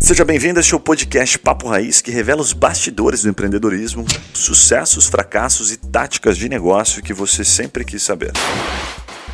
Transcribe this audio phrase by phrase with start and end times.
[0.00, 5.72] Seja bem-vindo a este podcast Papo Raiz, que revela os bastidores do empreendedorismo, sucessos, fracassos
[5.72, 8.32] e táticas de negócio que você sempre quis saber.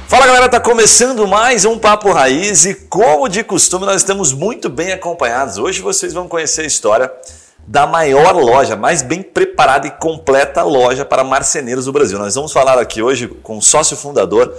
[0.07, 4.69] Fala galera, tá começando mais um Papo Raiz e como de costume nós estamos muito
[4.69, 5.59] bem acompanhados.
[5.59, 7.13] Hoje vocês vão conhecer a história
[7.67, 12.19] da maior loja, mais bem preparada e completa loja para marceneiros do Brasil.
[12.19, 14.53] Nós vamos falar aqui hoje com o sócio fundador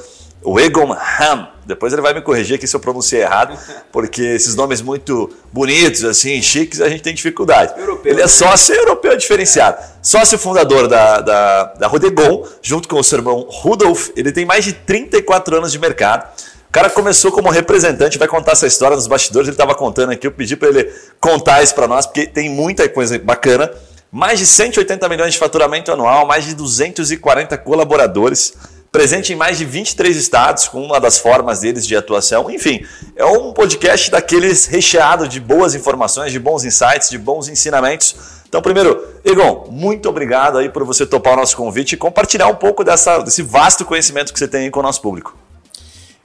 [0.43, 1.47] o Egon Ham.
[1.65, 3.57] Depois ele vai me corrigir aqui se eu pronunciei errado,
[3.91, 7.79] porque esses nomes muito bonitos, assim, chiques, a gente tem dificuldade.
[7.79, 8.27] Europeu, ele é né?
[8.27, 9.77] sócio europeu diferenciado.
[10.01, 14.09] Sócio fundador da, da, da Rodegon, junto com o seu irmão Rudolf.
[14.15, 16.27] Ele tem mais de 34 anos de mercado.
[16.67, 19.47] O cara começou como representante, vai contar essa história nos bastidores.
[19.47, 22.87] Ele estava contando aqui, eu pedi para ele contar isso para nós, porque tem muita
[22.89, 23.71] coisa bacana.
[24.11, 28.53] Mais de 180 milhões de faturamento anual, mais de 240 colaboradores
[28.91, 32.51] presente em mais de 23 estados, com uma das formas deles de atuação.
[32.51, 38.15] Enfim, é um podcast daqueles recheado de boas informações, de bons insights, de bons ensinamentos.
[38.49, 42.55] Então, primeiro, Egon, muito obrigado aí por você topar o nosso convite e compartilhar um
[42.55, 45.37] pouco dessa, desse vasto conhecimento que você tem aí com o nosso público.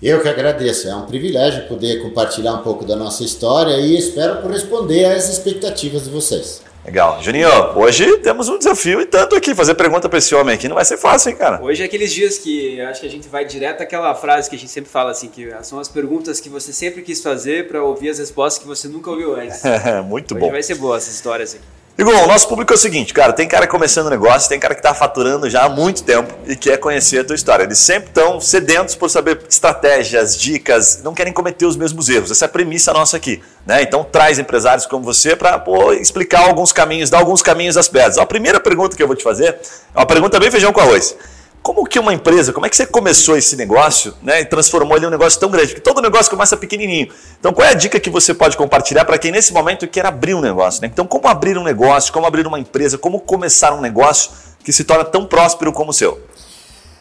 [0.03, 4.43] Eu que agradeço, é um privilégio poder compartilhar um pouco da nossa história e espero
[4.43, 6.61] corresponder às expectativas de vocês.
[6.87, 7.21] Legal.
[7.21, 9.57] Juninho, hoje temos um desafio e tanto aqui.
[9.57, 11.61] Fazer pergunta para esse homem aqui não vai ser fácil, hein, cara?
[11.61, 14.59] Hoje é aqueles dias que acho que a gente vai direto àquela frase que a
[14.59, 18.11] gente sempre fala assim, que são as perguntas que você sempre quis fazer para ouvir
[18.11, 19.63] as respostas que você nunca ouviu antes.
[20.07, 20.51] Muito hoje bom.
[20.53, 21.76] Vai ser boa essas histórias aqui.
[21.99, 24.81] Igor, o nosso público é o seguinte, cara, tem cara começando negócio, tem cara que
[24.81, 27.65] está faturando já há muito tempo e quer conhecer a tua história.
[27.65, 32.31] Eles sempre estão sedentos por saber estratégias, dicas, não querem cometer os mesmos erros.
[32.31, 33.43] Essa é a premissa nossa aqui.
[33.65, 33.81] Né?
[33.81, 35.65] Então traz empresários como você para
[35.99, 38.19] explicar alguns caminhos, dar alguns caminhos às pedras.
[38.19, 39.59] A primeira pergunta que eu vou te fazer
[39.95, 41.17] é uma pergunta bem feijão com arroz.
[41.67, 45.07] Como que uma empresa, como é que você começou esse negócio né, e transformou ele
[45.07, 45.71] em um negócio tão grande?
[45.71, 47.13] Porque todo negócio começa pequenininho.
[47.41, 50.35] Então, qual é a dica que você pode compartilhar para quem nesse momento quer abrir
[50.35, 50.81] um negócio?
[50.81, 50.89] Né?
[50.93, 54.31] Então, como abrir um negócio, como abrir uma empresa, como começar um negócio
[54.63, 56.21] que se torna tão próspero como o seu?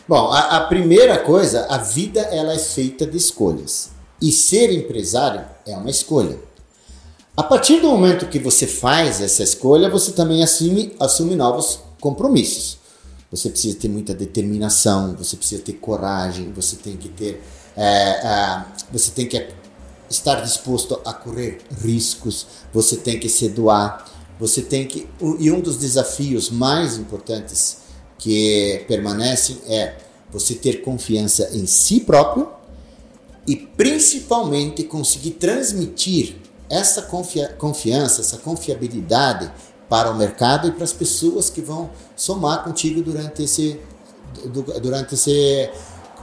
[0.08, 3.92] Bom, a, a primeira coisa, a vida ela é feita de escolhas.
[4.20, 6.40] E ser empresário é uma escolha.
[7.38, 12.84] A partir do momento que você faz essa escolha, você também assume, assume novos compromissos.
[13.36, 17.44] Você precisa ter muita determinação, você precisa ter coragem, você tem que ter,
[17.76, 19.46] é, é, você tem que
[20.10, 24.10] estar disposto a correr riscos, você tem que se doar,
[24.40, 27.80] você tem que e um dos desafios mais importantes
[28.18, 29.98] que permanecem é
[30.32, 32.50] você ter confiança em si próprio
[33.46, 36.38] e principalmente conseguir transmitir
[36.70, 39.52] essa confia confiança, essa confiabilidade
[39.90, 43.80] para o mercado e para as pessoas que vão somar contigo durante esse,
[44.82, 45.70] durante esse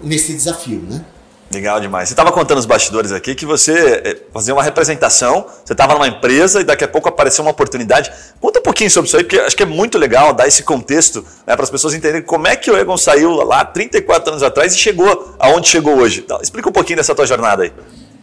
[0.00, 1.04] nesse desafio, né?
[1.52, 2.08] Legal demais.
[2.08, 6.08] Você estava contando os bastidores aqui que você eh, fazia uma representação, você estava numa
[6.08, 8.10] empresa e daqui a pouco apareceu uma oportunidade.
[8.40, 11.22] Conta um pouquinho sobre isso aí, porque acho que é muito legal dar esse contexto
[11.46, 14.74] né, para as pessoas entenderem como é que o Egon saiu lá 34 anos atrás
[14.74, 16.20] e chegou aonde chegou hoje.
[16.24, 17.72] Então, explica um pouquinho dessa tua jornada aí.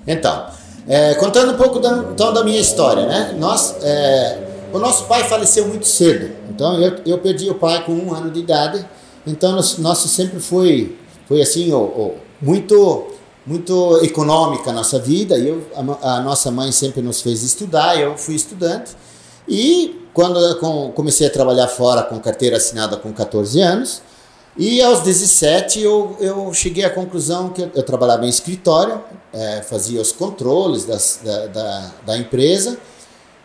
[0.07, 0.47] Então,
[0.87, 3.35] é, contando um pouco da, então, da minha história, né?
[3.37, 4.37] Nós, é,
[4.71, 8.29] o nosso pai faleceu muito cedo, então eu, eu perdi o pai com um ano
[8.29, 8.85] de idade.
[9.25, 10.97] Então nosso, sempre foi
[11.27, 13.07] foi assim o, muito
[13.45, 15.37] muito econômica a nossa vida.
[15.37, 18.91] Eu, a, a, nossa mãe sempre nos fez estudar, eu fui estudante.
[19.47, 24.01] E quando com, comecei a trabalhar fora com carteira assinada com 14 anos,
[24.57, 29.01] e aos 17 eu, eu cheguei à conclusão que eu, eu trabalhava em escritório,
[29.33, 32.77] é, fazia os controles das, da, da, da empresa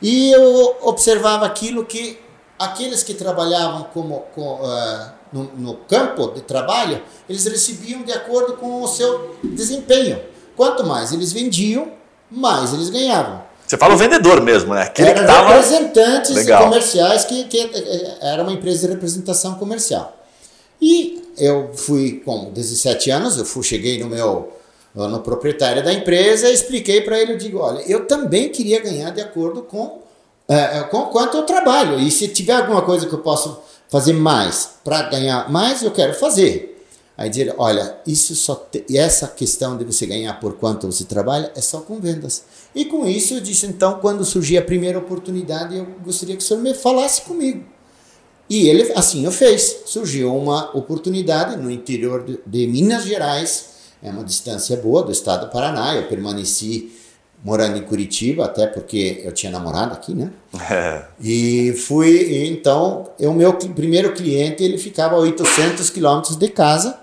[0.03, 2.19] e eu observava aquilo que
[2.59, 8.55] aqueles que trabalhavam como, com, uh, no, no, campo de trabalho, eles recebiam de acordo
[8.56, 10.21] com o seu desempenho.
[10.56, 11.93] Quanto mais eles vendiam,
[12.31, 13.43] mais eles ganhavam.
[13.66, 14.82] Você fala o vendedor mesmo, né?
[14.82, 15.49] Aquele Era que tava...
[15.55, 16.65] representantes Legal.
[16.65, 17.71] comerciais, que, que
[18.21, 20.16] era uma empresa de representação comercial.
[20.81, 24.53] E eu fui com 17 anos, eu fui, cheguei no meu
[24.94, 29.20] no proprietário da empresa, expliquei para ele, eu digo, olha, eu também queria ganhar de
[29.20, 30.02] acordo com,
[30.49, 31.99] é, com quanto eu trabalho.
[31.99, 33.58] E se tiver alguma coisa que eu posso
[33.88, 36.70] fazer mais para ganhar mais, eu quero fazer.
[37.17, 38.85] Aí dizer, olha, isso só te...
[38.96, 42.43] essa questão de você ganhar por quanto você trabalha é só com vendas.
[42.75, 46.47] E com isso eu disse, então, quando surgir a primeira oportunidade, eu gostaria que o
[46.47, 47.64] senhor me falasse comigo.
[48.50, 49.82] E ele assim o fez.
[49.87, 53.74] Surgiu uma oportunidade no interior de, de Minas Gerais,
[54.04, 55.94] é uma distância boa do estado do Paraná.
[55.94, 56.92] Eu permaneci
[57.42, 60.30] morando em Curitiba, até porque eu tinha namorado aqui, né?
[60.70, 61.02] É.
[61.20, 66.98] E fui, então, o meu primeiro cliente, ele ficava a 800 quilômetros de casa,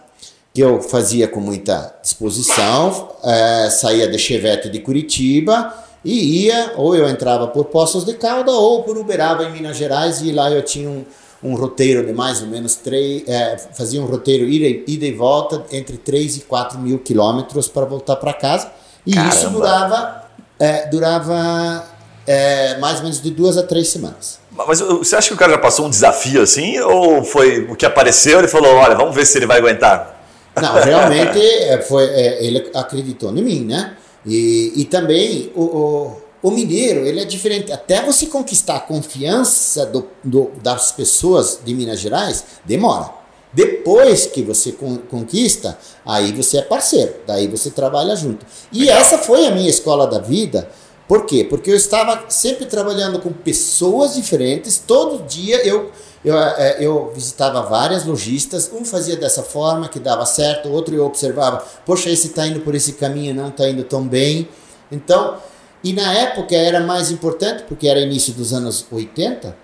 [0.53, 6.95] que eu fazia com muita disposição, é, saía de Chevette de Curitiba e ia, ou
[6.95, 10.61] eu entrava por Poços de Calda ou por Uberaba em Minas Gerais e lá eu
[10.61, 11.05] tinha um,
[11.43, 15.63] um roteiro de mais ou menos três, é, fazia um roteiro ida, ida e volta
[15.71, 18.71] entre 3 e 4 mil quilômetros para voltar para casa
[19.05, 19.35] e Caramba.
[19.35, 20.23] isso durava,
[20.59, 21.85] é, durava
[22.27, 24.39] é, mais ou menos de duas a três semanas.
[24.51, 26.79] Mas você acha que o cara já passou um desafio assim?
[26.79, 30.21] Ou foi o que apareceu ele falou: olha, vamos ver se ele vai aguentar?
[30.55, 33.95] Não, realmente é, foi, é, ele acreditou em mim, né?
[34.25, 37.71] E, e também o, o, o, mineiro, ele é diferente.
[37.71, 43.11] Até você conquistar a confiança do, do, das pessoas de Minas Gerais, demora.
[43.53, 48.45] Depois que você con, conquista, aí você é parceiro, daí você trabalha junto.
[48.71, 50.69] E essa foi a minha escola da vida.
[51.07, 51.43] Por quê?
[51.43, 55.91] Porque eu estava sempre trabalhando com pessoas diferentes, todo dia eu
[56.23, 61.03] eu, é, eu visitava várias lojistas, um fazia dessa forma que dava certo, outro eu
[61.03, 64.47] observava, poxa, esse está indo por esse caminho, não está indo tão bem.
[64.91, 65.37] Então,
[65.83, 69.55] e na época era mais importante, porque era início dos anos 80,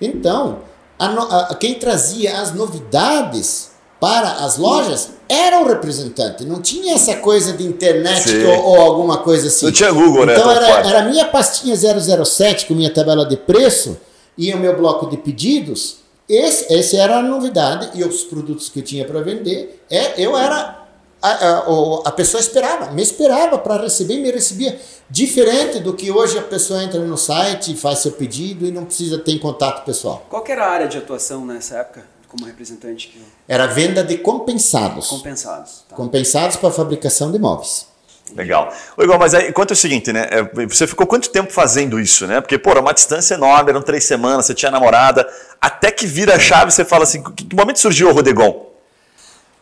[0.00, 0.60] então,
[0.98, 3.70] a, a, quem trazia as novidades
[4.00, 6.44] para as lojas era o representante.
[6.44, 9.66] Não tinha essa coisa de internet ou, ou, alguma coisa assim.
[9.66, 10.34] Não tinha Google, então, né?
[10.34, 13.98] Então era, era a minha pastinha 007 com minha tabela de preço
[14.38, 16.00] e o meu bloco de pedidos
[16.30, 20.38] esse, esse era a novidade e os produtos que eu tinha para vender, é, eu
[20.38, 20.79] era
[21.22, 24.78] a, a, a, pessoa esperava, me esperava para receber e me recebia.
[25.08, 29.18] Diferente do que hoje a pessoa entra no site, faz seu pedido e não precisa
[29.18, 30.24] ter contato pessoal.
[30.30, 33.20] Qual era a área de atuação nessa época, como representante?
[33.46, 35.08] Era venda de compensados.
[35.08, 35.84] Compensados.
[35.88, 35.96] Tá.
[35.96, 37.86] Compensados para fabricação de móveis.
[38.34, 38.72] Legal.
[38.96, 40.28] Ô, Igor, mas aí, quanto é o seguinte, né?
[40.30, 42.40] É, você ficou quanto tempo fazendo isso, né?
[42.40, 45.28] Porque, pô, era uma distância enorme, eram três semanas, você tinha namorada,
[45.60, 48.69] até que vira a chave, você fala assim, que momento surgiu o Rodegon?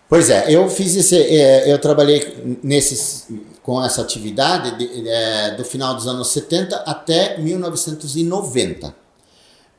[0.08, 3.26] Pois é, eu fiz esse, é, eu trabalhei nesses,
[3.62, 8.94] com essa atividade de, é, do final dos anos 70 até 1990.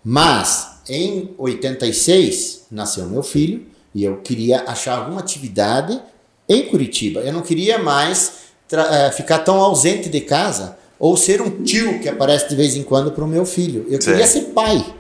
[0.04, 6.00] Mas, em 86, nasceu meu filho e eu queria achar alguma atividade
[6.48, 7.22] em Curitiba.
[7.22, 8.34] Eu não queria mais
[8.72, 12.84] é, ficar tão ausente de casa ou ser um tio que aparece de vez em
[12.84, 13.88] quando para o meu filho.
[13.90, 14.12] Eu Sim.
[14.12, 14.94] queria ser pai.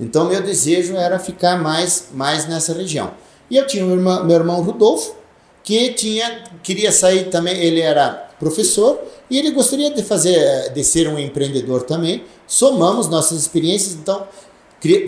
[0.00, 3.12] Então meu desejo era ficar mais, mais nessa região.
[3.52, 5.14] E eu tinha meu irmão, meu irmão Rodolfo,
[5.62, 11.06] que tinha queria sair também, ele era professor e ele gostaria de fazer de ser
[11.06, 12.24] um empreendedor também.
[12.46, 14.26] Somamos nossas experiências, então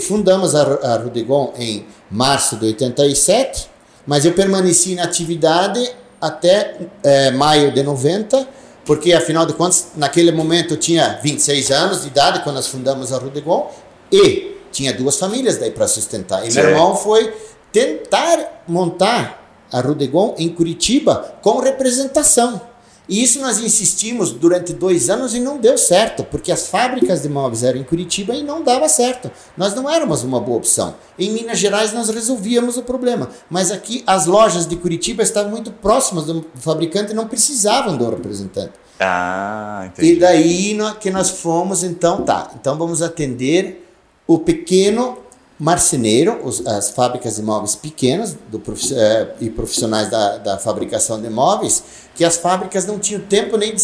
[0.03, 3.67] fundamos a, a Rudegon em março de 87,
[4.07, 8.47] mas eu permaneci na atividade até é, maio de 90,
[8.85, 13.11] porque afinal de contas, naquele momento eu tinha 26 anos de idade quando nós fundamos
[13.11, 13.73] a Rudegon
[14.13, 16.47] e tinha duas famílias daí para sustentar.
[16.47, 17.33] E meu irmão foi
[17.75, 22.61] tentar montar a Rudegon em Curitiba com representação.
[23.09, 27.29] E isso nós insistimos durante dois anos e não deu certo, porque as fábricas de
[27.29, 29.31] móveis eram em Curitiba e não dava certo.
[29.57, 30.95] Nós não éramos uma boa opção.
[31.19, 35.73] Em Minas Gerais nós resolvíamos o problema, mas aqui as lojas de Curitiba estavam muito
[35.73, 38.73] próximas do fabricante e não precisavam do representante.
[39.01, 40.13] Ah, entendi.
[40.13, 43.85] E daí que nós fomos, então tá, então vamos atender
[44.27, 45.19] o pequeno
[45.59, 48.61] marceneiro, os, as fábricas de móveis pequenas do,
[48.95, 51.83] é, e profissionais da, da fabricação de móveis,
[52.15, 53.75] que as fábricas não tinham tempo nem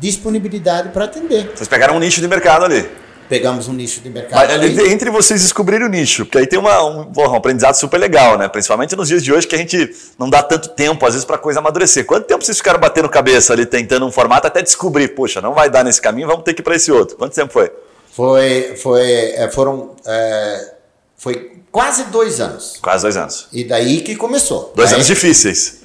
[0.00, 1.50] disponibilidade para atender.
[1.54, 2.88] Vocês pegaram um nicho de mercado ali.
[3.28, 4.46] Pegamos um nicho de mercado.
[4.46, 8.36] Mas, entre vocês descobrirem o nicho, porque aí tem uma, um, um, aprendizado super legal,
[8.36, 8.46] né?
[8.46, 11.38] Principalmente nos dias de hoje que a gente não dá tanto tempo, às vezes, para
[11.38, 12.04] coisa amadurecer.
[12.04, 15.70] Quanto tempo vocês ficaram batendo cabeça ali, tentando um formato até descobrir, poxa, não vai
[15.70, 17.16] dar nesse caminho, vamos ter que ir para esse outro?
[17.16, 17.72] Quanto tempo foi?
[18.10, 20.74] Foi, foi, é, foram é,
[21.22, 22.78] foi quase dois anos.
[22.82, 23.46] Quase dois anos.
[23.52, 24.72] E daí que começou.
[24.74, 25.82] Dois Aí, anos difíceis.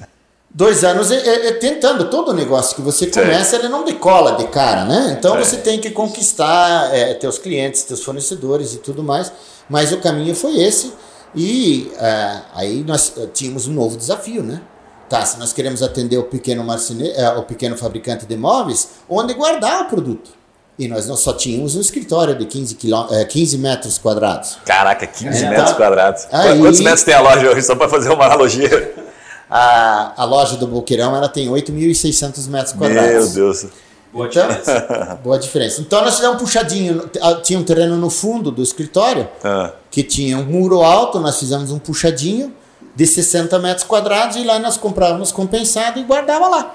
[0.50, 2.10] Dois anos é, é, é, tentando.
[2.10, 3.56] Todo negócio que você começa, Sim.
[3.58, 5.16] ele não decola de cara, né?
[5.16, 5.44] Então Sim.
[5.44, 9.30] você tem que conquistar é, teus clientes, teus fornecedores e tudo mais.
[9.70, 10.92] Mas o caminho foi esse.
[11.36, 14.60] E é, aí nós eh, tínhamos um novo desafio, né?
[15.08, 19.34] Tá, se nós queremos atender o pequeno, marcine, é, o pequeno fabricante de móveis, onde
[19.34, 20.37] guardar o produto?
[20.78, 24.58] E nós não só tínhamos um escritório de 15, quilô, 15 metros quadrados.
[24.64, 26.26] Caraca, 15 é, metros quadrados.
[26.30, 27.62] Aí, Quantos metros tem a loja hoje?
[27.62, 28.94] Só para fazer uma analogia.
[29.50, 33.34] A, a loja do Boqueirão ela tem 8.600 metros quadrados.
[33.34, 33.66] Meu Deus.
[34.12, 35.18] Boa então, diferença.
[35.24, 35.80] boa diferença.
[35.80, 37.10] Então nós fizemos um puxadinho.
[37.42, 39.72] Tinha um terreno no fundo do escritório ah.
[39.90, 41.18] que tinha um muro alto.
[41.18, 42.52] Nós fizemos um puxadinho
[42.94, 46.74] de 60 metros quadrados e lá nós comprávamos compensado e guardava lá.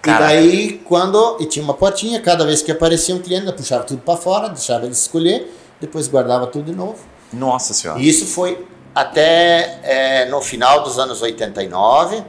[0.00, 0.34] Caraca.
[0.34, 1.36] E daí, quando.
[1.40, 4.84] E tinha uma portinha, cada vez que aparecia um cliente, puxava tudo para fora, deixava
[4.84, 6.98] ele escolher, depois guardava tudo de novo.
[7.32, 8.00] Nossa Senhora.
[8.00, 12.22] E isso foi até é, no final dos anos 89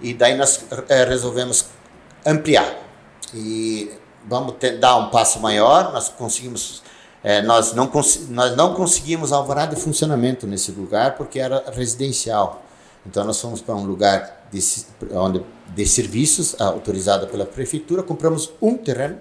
[0.00, 1.66] e daí nós é, resolvemos
[2.26, 2.76] ampliar
[3.32, 3.90] e
[4.26, 5.92] vamos ter, dar um passo maior.
[5.92, 6.82] Nós conseguimos,
[7.22, 7.90] é, nós não
[8.28, 12.62] nós não conseguimos alvará de funcionamento nesse lugar porque era residencial.
[13.06, 14.60] Então nós fomos para um lugar de,
[15.12, 15.42] onde,
[15.74, 19.18] de serviços autorizado pela prefeitura, compramos um terreno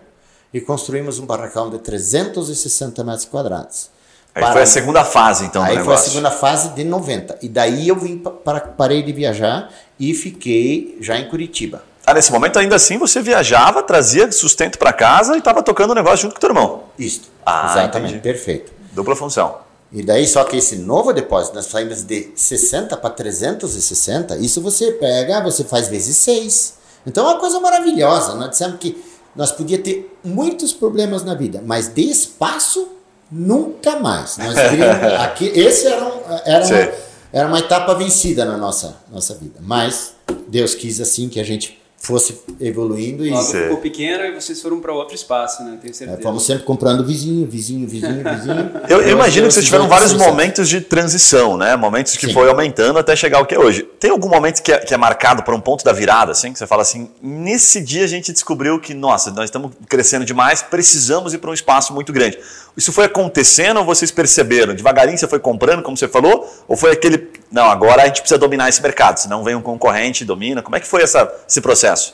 [0.54, 3.90] e construímos um barracão de 360 metros quadrados.
[4.34, 4.54] Aí para...
[4.54, 7.40] foi a segunda fase, então, Aí foi a segunda fase de 90.
[7.42, 11.84] E daí eu vim para parei de viajar e fiquei já em Curitiba.
[12.06, 15.96] Ah, nesse momento ainda assim você viajava, trazia sustento para casa e estava tocando o
[15.96, 16.84] negócio junto com o teu irmão.
[16.98, 17.30] Isso.
[17.46, 18.24] Ah, exatamente, entendi.
[18.24, 18.72] perfeito.
[18.94, 19.71] Dupla função.
[19.92, 24.92] E daí só que esse novo depósito, nós saímos de 60 para 360, isso você
[24.94, 26.74] pega, você faz vezes 6.
[27.06, 28.36] Então é uma coisa maravilhosa.
[28.36, 29.04] Nós dissemos que
[29.36, 32.88] nós podíamos ter muitos problemas na vida, mas de espaço
[33.32, 34.38] Nunca mais.
[34.38, 34.58] Nós
[35.22, 36.94] aqui, esse era, um, era, uma,
[37.32, 39.60] era uma etapa vencida na nossa, nossa vida.
[39.62, 40.14] Mas
[40.50, 43.26] Deus quis assim que a gente fosse evoluindo.
[43.26, 43.30] E...
[43.30, 45.78] Logo ficou pequeno e vocês foram para outro espaço, né?
[45.80, 46.20] Tenho certeza.
[46.20, 48.72] É, fomos sempre comprando vizinho, vizinho, vizinho, vizinho.
[48.90, 51.76] eu, eu imagino que vocês tiveram vários momentos de transição, né?
[51.76, 52.34] Momentos que Sim.
[52.34, 53.84] foi aumentando até chegar ao que é hoje.
[54.00, 56.52] Tem algum momento que é, que é marcado por um ponto da virada, assim?
[56.52, 60.64] Que você fala assim, nesse dia a gente descobriu que, nossa, nós estamos crescendo demais,
[60.64, 62.40] precisamos ir para um espaço muito grande.
[62.76, 64.74] Isso foi acontecendo ou vocês perceberam?
[64.74, 66.50] Devagarinho você foi comprando, como você falou?
[66.68, 70.24] Ou foi aquele, não, agora a gente precisa dominar esse mercado, senão vem um concorrente
[70.24, 70.62] e domina?
[70.62, 72.14] Como é que foi essa, esse processo?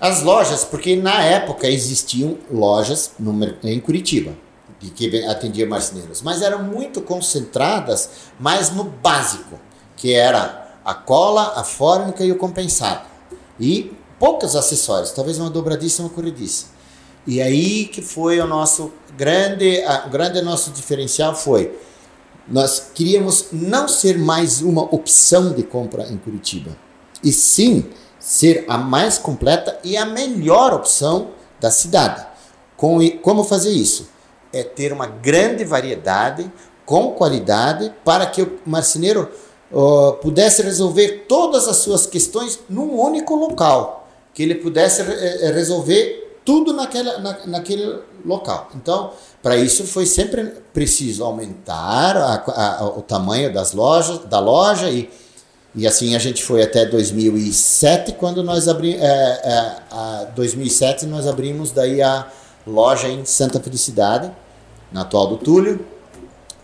[0.00, 4.32] As lojas, porque na época existiam lojas no, em Curitiba,
[4.94, 9.60] que atendiam marceneiros, mas eram muito concentradas mais no básico,
[9.96, 13.06] que era a cola, a fórmica e o compensado.
[13.58, 16.66] E poucos acessórios, talvez uma dobradiça e uma.
[17.26, 21.72] E aí que foi o nosso grande, a, o grande nosso diferencial foi
[22.50, 26.76] nós queríamos não ser mais uma opção de compra em Curitiba,
[27.22, 27.86] e sim
[28.18, 31.28] ser a mais completa e a melhor opção
[31.60, 32.26] da cidade.
[32.76, 34.08] Com, como fazer isso?
[34.52, 36.50] É ter uma grande variedade,
[36.84, 39.30] com qualidade, para que o marceneiro
[39.70, 46.29] uh, pudesse resolver todas as suas questões num único local, que ele pudesse re resolver
[46.44, 48.70] tudo naquela, na, naquele local.
[48.74, 54.90] Então, para isso foi sempre preciso aumentar a, a, o tamanho das lojas, da loja
[54.90, 55.10] e,
[55.74, 61.72] e assim a gente foi até 2007 quando nós abrimos, é, é, 2007 nós abrimos
[61.72, 62.26] daí a
[62.66, 64.30] loja em Santa Felicidade,
[64.92, 65.84] na atual do Túlio.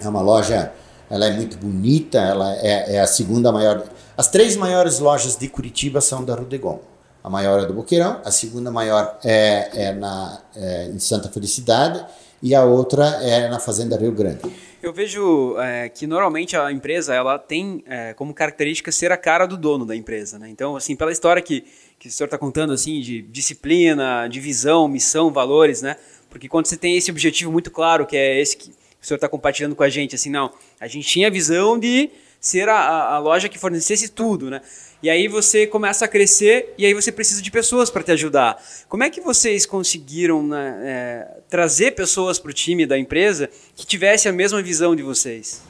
[0.00, 0.73] É uma loja,
[1.09, 3.85] ela é muito bonita, ela é, é a segunda maior.
[4.16, 6.80] As três maiores lojas de Curitiba são da Rudegon.
[7.26, 12.06] A maior é do Boqueirão, a segunda maior é, é na, é, em Santa Felicidade
[12.40, 14.42] e a outra é na Fazenda Rio Grande.
[14.80, 19.45] Eu vejo é, que normalmente a empresa ela tem é, como característica ser a cara
[19.45, 20.49] do dono da empresa, né?
[20.49, 21.64] Então, assim, pela história que,
[21.99, 25.97] que o senhor está contando, assim, de disciplina, de visão, missão, valores, né?
[26.30, 29.28] Porque quando você tem esse objetivo muito claro, que é esse que o senhor está
[29.28, 32.09] compartilhando com a gente, assim, não, a gente tinha a visão de
[32.40, 34.61] ser a, a loja que fornecesse tudo, né?
[35.03, 38.57] E aí você começa a crescer e aí você precisa de pessoas para te ajudar.
[38.88, 43.87] Como é que vocês conseguiram né, é, trazer pessoas para o time da empresa que
[43.87, 45.61] tivesse a mesma visão de vocês?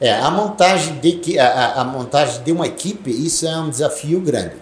[0.00, 4.56] É, a montagem de, a, a montagem de uma equipe, isso é um desafio grande,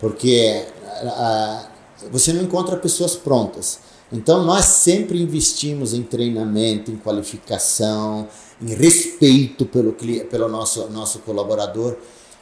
[0.00, 0.64] porque
[1.02, 1.68] a,
[2.10, 3.80] você não encontra pessoas prontas.
[4.10, 8.28] Então nós sempre investimos em treinamento, em qualificação,
[8.62, 11.96] em respeito pelo, pelo nosso, nosso colaborador.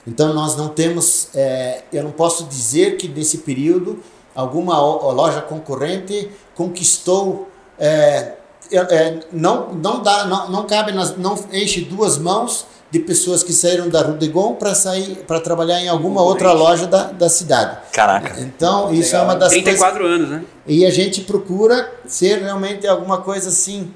[0.06, 4.02] Então nós não temos, é, eu não posso dizer que nesse período
[4.34, 7.48] alguma loja concorrente conquistou,
[7.78, 8.34] é,
[8.70, 13.52] é, não, não, dá, não, não cabe, nas, não enche duas mãos de pessoas que
[13.52, 17.78] saíram da Rudegon para sair para trabalhar em alguma outra loja da, da cidade.
[17.92, 18.40] Caraca.
[18.40, 19.22] Então, isso Legal.
[19.22, 20.44] é uma das 34 coisas, anos, né?
[20.66, 23.92] E a gente procura ser realmente alguma coisa assim,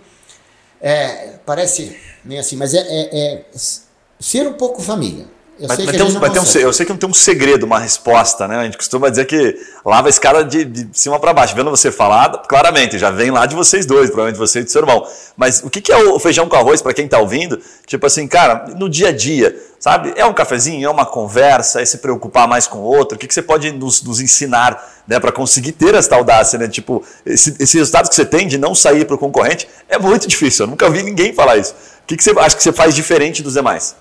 [0.81, 3.45] é, parece meio assim, mas é, é, é
[4.19, 5.26] ser um pouco família.
[5.61, 7.79] Eu mas, sei mas, um, mas um, eu sei que não tem um segredo, uma
[7.79, 8.57] resposta, né?
[8.57, 11.55] A gente costuma dizer que lava a escada de, de cima para baixo.
[11.55, 14.81] Vendo você falar, claramente, já vem lá de vocês dois, provavelmente você e do seu
[14.81, 15.07] irmão.
[15.37, 17.61] Mas o que, que é o feijão com arroz para quem está ouvindo?
[17.87, 20.14] Tipo assim, cara, no dia a dia, sabe?
[20.17, 23.17] É um cafezinho, é uma conversa, é se preocupar mais com o outro.
[23.17, 26.69] O que, que você pode nos, nos ensinar né, para conseguir ter essa audácia, né?
[26.69, 30.26] Tipo, esse, esse resultado que você tem de não sair para o concorrente é muito
[30.26, 30.64] difícil.
[30.64, 31.75] Eu nunca vi ninguém falar isso.
[32.02, 33.95] O que, que você acha que você faz diferente dos demais?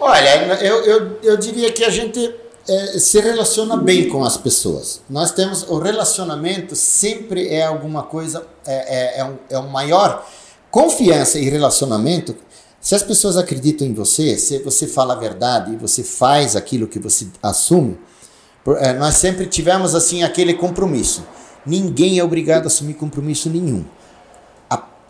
[0.00, 2.34] Olha, eu, eu, eu diria que a gente
[2.68, 5.02] é, se relaciona bem com as pessoas.
[5.08, 10.26] Nós temos o relacionamento sempre é alguma coisa é, é, é, um, é um maior
[10.70, 12.36] confiança e relacionamento
[12.80, 16.86] Se as pessoas acreditam em você, se você fala a verdade e você faz aquilo
[16.86, 17.98] que você assume,
[18.78, 21.22] é, nós sempre tivemos assim aquele compromisso.
[21.66, 23.84] Ninguém é obrigado a assumir compromisso nenhum.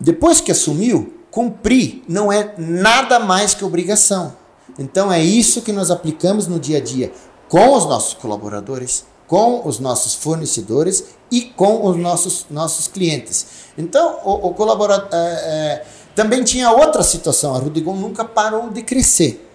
[0.00, 4.39] Depois que assumiu, cumprir não é nada mais que obrigação.
[4.78, 7.12] Então é isso que nós aplicamos no dia a dia
[7.48, 13.46] com os nossos colaboradores, com os nossos fornecedores e com os nossos, nossos clientes.
[13.76, 15.08] Então, o, o colaborador.
[15.12, 19.46] É, é, também tinha outra situação, a Rudigon nunca parou de crescer.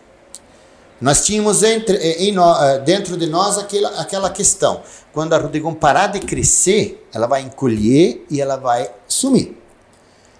[0.99, 4.81] Nós tínhamos entre, em, em, dentro de nós aquela, aquela questão.
[5.13, 9.57] Quando a Rudigon parar de crescer, ela vai encolher e ela vai sumir.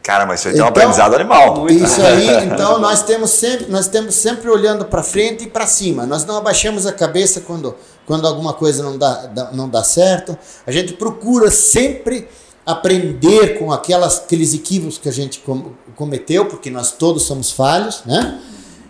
[0.06, 1.68] Cara, mas isso aí então, tem um aprendizado animal.
[1.68, 6.06] Isso aí, então nós temos sempre, nós temos sempre olhando para frente e para cima.
[6.06, 10.38] Nós não abaixamos a cabeça quando, quando alguma coisa não dá, não dá certo.
[10.68, 12.28] A gente procura sempre
[12.64, 15.44] aprender com aquelas, aqueles equívocos que a gente
[15.96, 18.40] cometeu, porque nós todos somos falhos, né?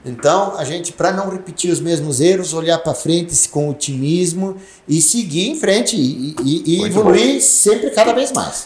[0.06, 5.02] Então, a gente, para não repetir os mesmos erros, olhar para frente com otimismo e
[5.02, 7.40] seguir em frente e, e, e evoluir bom.
[7.40, 8.66] sempre cada vez mais.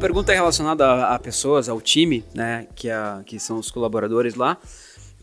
[0.00, 4.56] Pergunta relacionada a, a, pessoas, ao time, né, que, a, que são os colaboradores lá.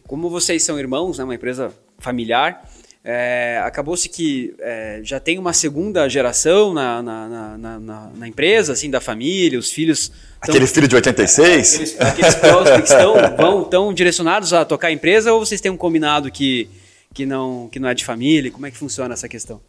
[0.08, 2.64] Como vocês são irmãos, né, uma empresa familiar,
[3.04, 8.74] é, acabou-se que é, já tem uma segunda geração na, na, na, na, na empresa,
[8.74, 10.10] assim, da família, os filhos...
[10.10, 11.74] Tão, Aquele filho de 86?
[11.74, 15.78] Aqueles, aqueles prospects estão, vão, tão direcionados a tocar a empresa ou vocês têm um
[15.78, 16.70] combinado que,
[17.14, 18.52] que, não, que não é de família?
[18.52, 19.60] Como é que funciona essa questão?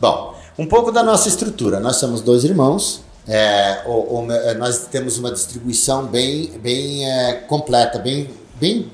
[0.00, 1.80] Bom, um pouco da nossa estrutura.
[1.80, 3.82] Nós somos dois irmãos, é,
[4.46, 8.90] é, nós temos uma distribuição bem, bem é, completa, bem, bem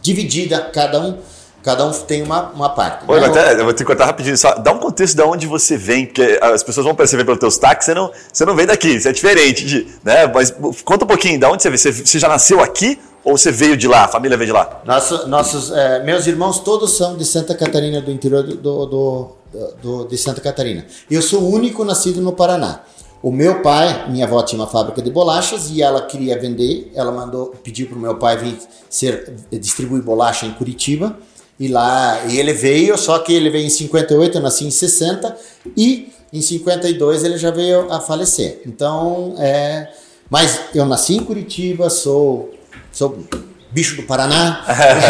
[0.00, 1.18] dividida, cada um
[1.62, 3.04] cada um tem uma, uma parte.
[3.08, 3.26] Oi, né?
[3.26, 6.38] até, eu vou te cortar rapidinho, só dá um contexto de onde você vem, porque
[6.40, 9.12] as pessoas vão perceber pelo teu sotaque, você não, você não vem daqui, você é
[9.12, 10.26] diferente, de, né?
[10.26, 10.54] Mas
[10.84, 11.78] conta um pouquinho, de onde você veio?
[11.78, 14.82] Você, você já nasceu aqui ou você veio de lá, a família veio de lá?
[14.84, 19.36] Nosso, nossos, é, meus irmãos todos são de Santa Catarina, do interior do, do, do,
[19.82, 20.84] do de Santa Catarina.
[21.10, 22.80] Eu sou o único nascido no Paraná.
[23.24, 26.92] O meu pai, minha avó tinha uma fábrica de bolachas e ela queria vender.
[26.94, 28.58] Ela mandou, pediu para o meu pai vir
[28.90, 31.16] ser distribuir bolacha em Curitiba.
[31.58, 35.34] E lá e ele veio, só que ele veio em 58, eu nasci em 60
[35.74, 38.60] e em 52 ele já veio a falecer.
[38.66, 39.88] Então, é,
[40.28, 42.52] mas eu nasci em Curitiba, sou
[42.92, 43.24] sou
[43.70, 44.66] bicho do Paraná,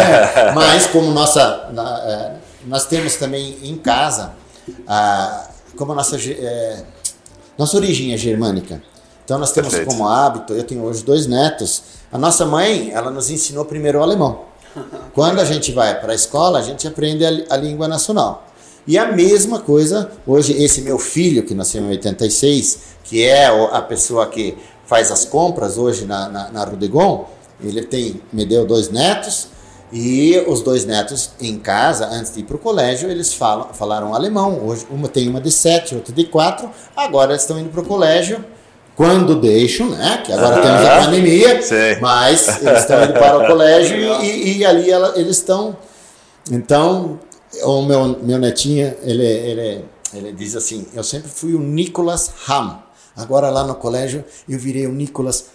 [0.55, 1.69] mas como nossa
[2.07, 4.35] é, nós temos também em casa,
[4.87, 6.94] a, como a nossa é,
[7.57, 8.81] nossa origem é germânica.
[9.23, 9.89] Então nós temos Perfeito.
[9.89, 11.81] como hábito, eu tenho hoje dois netos.
[12.11, 14.41] A nossa mãe, ela nos ensinou primeiro o alemão.
[15.13, 18.45] Quando a gente vai para a escola, a gente aprende a, a, língua nacional.
[18.85, 23.81] E a mesma coisa, hoje, esse meu filho, que nasceu em 86, que é a
[23.81, 27.27] pessoa que faz as compras hoje na, na, na Rudegon,
[27.63, 29.47] ele tem, me deu dois netos,
[29.91, 34.13] e os dois netos em casa, antes de ir para o colégio, eles falam, falaram
[34.13, 34.65] alemão.
[34.65, 36.69] Hoje uma tem uma de sete, outra de quatro.
[36.95, 38.43] Agora eles estão indo para o colégio
[38.95, 40.23] quando deixam, né?
[40.25, 41.99] Que agora temos a pandemia, Sim.
[42.01, 45.77] mas eles estão indo para o colégio e, e, ali ela, eles estão.
[46.51, 47.19] Então,
[47.63, 52.84] o meu, meu netinho, ele, ele, ele diz assim: Eu sempre fui o Nicolas Ham.
[53.15, 55.45] Agora lá no colégio eu virei o Nicolas.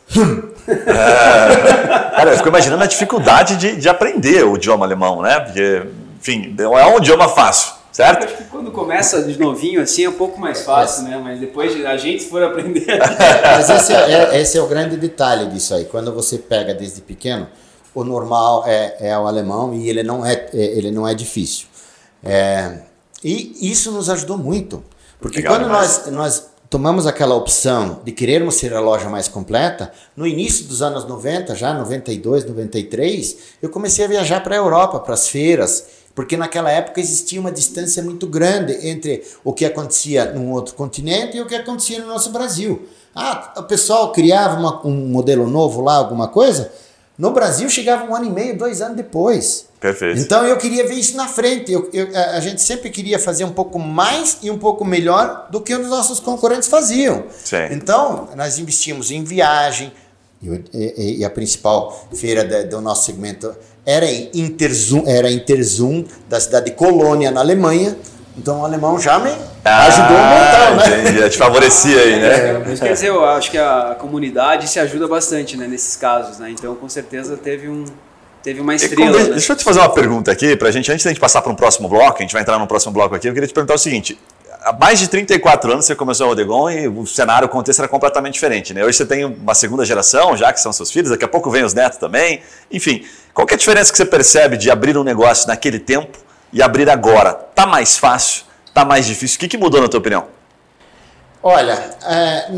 [0.66, 5.40] É, cara, eu fico imaginando a dificuldade de, de aprender o idioma alemão, né?
[5.40, 5.86] Porque,
[6.18, 8.24] enfim, não é um idioma fácil, certo?
[8.24, 11.20] acho que quando começa de novinho assim é um pouco mais fácil, né?
[11.22, 12.86] Mas depois a gente for aprender.
[13.44, 15.84] Mas esse é, é, esse é o grande detalhe disso aí.
[15.84, 17.46] Quando você pega desde pequeno,
[17.94, 21.66] o normal é, é o alemão e ele não é, é ele não é difícil.
[22.24, 22.78] É,
[23.22, 24.82] e isso nos ajudou muito.
[25.20, 29.92] Porque Legal, quando nós, nós tomamos aquela opção de querermos ser a loja mais completa,
[30.16, 35.00] no início dos anos 90, já 92, 93, eu comecei a viajar para a Europa,
[35.00, 40.32] para as feiras, porque naquela época existia uma distância muito grande entre o que acontecia
[40.32, 42.88] num outro continente e o que acontecia no nosso Brasil.
[43.12, 46.72] Ah, o pessoal criava uma, um modelo novo lá, alguma coisa,
[47.20, 49.66] no Brasil chegava um ano e meio, dois anos depois.
[49.78, 50.18] Perfeito.
[50.18, 51.70] Então eu queria ver isso na frente.
[51.70, 55.60] Eu, eu, a gente sempre queria fazer um pouco mais e um pouco melhor do
[55.60, 57.24] que os nossos concorrentes faziam.
[57.44, 57.68] Sim.
[57.72, 59.92] Então nós investimos em viagem,
[60.42, 63.54] E, e, a principal feira do nosso segmento
[63.84, 67.94] era em Interzum, era Interzum da cidade de Colônia, na Alemanha.
[68.38, 69.30] Então o alemão já me
[69.64, 71.00] ah, ajudou a montar, né?
[71.00, 72.72] Entendi, te favorecia aí, né?
[72.72, 76.50] É, quer dizer, eu acho que a comunidade se ajuda bastante né, nesses casos, né?
[76.50, 77.84] Então com certeza teve um,
[78.42, 79.18] teve uma estrela.
[79.18, 79.24] né?
[79.30, 81.54] Deixa eu te fazer uma pergunta aqui pra gente, antes da gente passar para um
[81.56, 83.78] próximo bloco, a gente vai entrar no próximo bloco aqui, eu queria te perguntar o
[83.78, 84.18] seguinte:
[84.62, 87.88] há mais de 34 anos você começou a Rodegon e o cenário, o contexto era
[87.88, 88.84] completamente diferente, né?
[88.84, 91.64] Hoje você tem uma segunda geração, já que são seus filhos, daqui a pouco vem
[91.64, 92.40] os netos também.
[92.70, 96.18] Enfim, qual é a diferença que você percebe de abrir um negócio naquele tempo
[96.52, 97.34] e abrir agora?
[97.34, 98.49] Tá mais fácil?
[98.72, 99.36] Tá mais difícil?
[99.36, 100.26] O que, que mudou na tua opinião?
[101.42, 101.72] Olha,
[102.04, 102.50] é,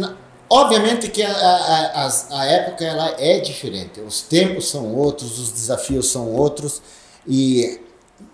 [0.51, 5.53] obviamente que a, a, a, a época ela é diferente, os tempos são outros, os
[5.53, 6.83] desafios são outros
[7.27, 7.81] e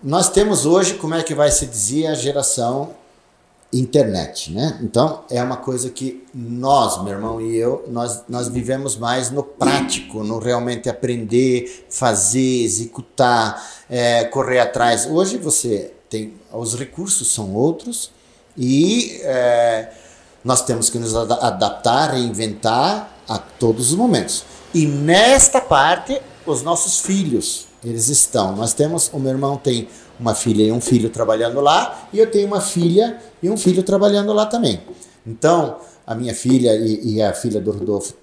[0.03, 2.95] nós temos hoje, como é que vai se dizer, a geração
[3.71, 4.79] internet, né?
[4.81, 9.43] Então é uma coisa que nós, meu irmão e eu, nós, nós vivemos mais no
[9.43, 15.05] prático, no realmente aprender, fazer, executar, é, correr atrás.
[15.05, 18.11] Hoje você tem os recursos são outros
[18.57, 19.91] e é,
[20.43, 24.43] nós temos que nos adaptar, reinventar a todos os momentos.
[24.73, 28.55] E nesta parte, os nossos filhos, eles estão.
[28.55, 29.87] Nós temos, o meu irmão tem
[30.19, 33.83] uma filha e um filho trabalhando lá, e eu tenho uma filha e um filho
[33.83, 34.81] trabalhando lá também.
[35.25, 38.13] Então, a minha filha e, e a filha do Rodolfo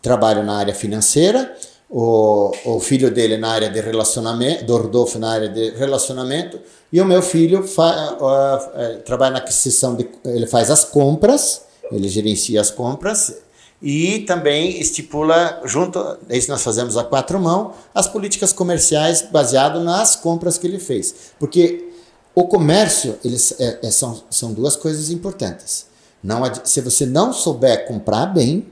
[0.00, 1.56] trabalham na área financeira,
[1.88, 6.58] o, o filho dele na área de relacionamento, do Rodolfo na área de relacionamento,
[6.92, 12.08] e o meu filho fa, uh, trabalha na aquisição, de, ele faz as compras, ele
[12.08, 13.36] gerencia as compras,
[13.80, 20.16] e também estipula, junto, isso nós fazemos a quatro mãos, as políticas comerciais baseado nas
[20.16, 21.14] compras que ele fez.
[21.38, 21.92] Porque
[22.34, 25.86] o comércio, eles, é, é, são, são duas coisas importantes.
[26.22, 28.66] Não, se você não souber comprar bem,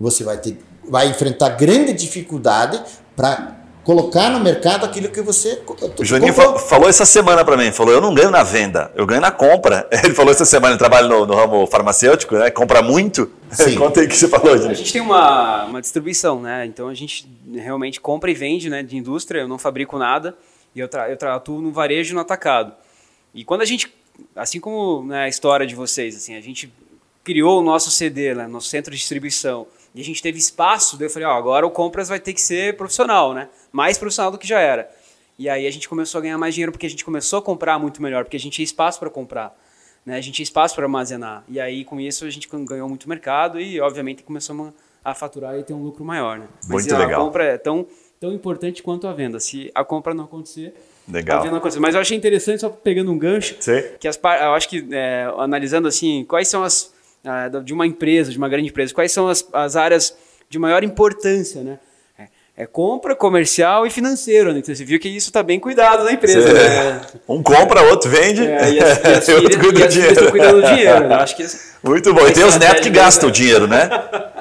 [0.00, 0.58] você vai, ter,
[0.88, 2.80] vai enfrentar grande dificuldade
[3.16, 5.62] para colocar no mercado aquilo que você.
[5.98, 6.58] O Juninho comprou.
[6.58, 9.88] falou essa semana para mim, falou: eu não ganho na venda, eu ganho na compra.
[10.04, 12.50] Ele falou essa semana, ele trabalha no, no ramo farmacêutico, né?
[12.50, 13.30] Compra muito.
[13.50, 13.76] Sim.
[13.76, 14.72] Conta aí o que você falou, Juninho.
[14.72, 16.66] A gente tem uma, uma distribuição, né?
[16.66, 20.36] Então a gente realmente compra e vende né, de indústria, eu não fabrico nada
[20.74, 22.74] e eu, tra eu atuo no varejo no atacado.
[23.34, 23.90] E quando a gente,
[24.36, 26.70] assim como né, a história de vocês, assim, a gente
[27.24, 29.66] criou o nosso CD, né, nosso centro de distribuição
[29.98, 32.40] e a gente teve espaço, daí eu falei, ó, agora o compras vai ter que
[32.40, 33.48] ser profissional, né?
[33.72, 34.88] Mais profissional do que já era.
[35.36, 37.80] E aí a gente começou a ganhar mais dinheiro porque a gente começou a comprar
[37.80, 39.58] muito melhor, porque a gente tinha espaço para comprar.
[40.06, 40.16] Né?
[40.16, 41.42] A gente tinha espaço para armazenar.
[41.48, 44.72] E aí com isso a gente ganhou muito mercado e obviamente começamos
[45.04, 46.46] a faturar e ter um lucro maior, né?
[46.68, 47.24] Mas muito a legal.
[47.24, 47.84] compra é tão,
[48.20, 49.40] tão importante quanto a venda.
[49.40, 50.74] Se a compra não acontecer,
[51.10, 51.40] Legal.
[51.40, 53.82] A venda Mas eu achei interessante, só pegando um gancho, Sim.
[53.98, 56.92] que as, eu acho que, é, analisando assim, quais são as
[57.64, 60.14] de uma empresa, de uma grande empresa, quais são as, as áreas
[60.48, 61.78] de maior importância, né?
[62.18, 64.60] É, é compra, comercial e financeiro, né?
[64.60, 66.52] Então você viu que isso está bem cuidado na empresa.
[66.52, 67.00] Né?
[67.28, 70.12] Um compra, outro vende, é, e as, e as outro cuida do dinheiro.
[70.12, 71.08] Estão cuidando do dinheiro.
[71.08, 71.14] Né?
[71.16, 71.46] Acho que
[71.84, 72.26] Muito bom.
[72.26, 73.88] E tem os netos que gastam o dinheiro, né?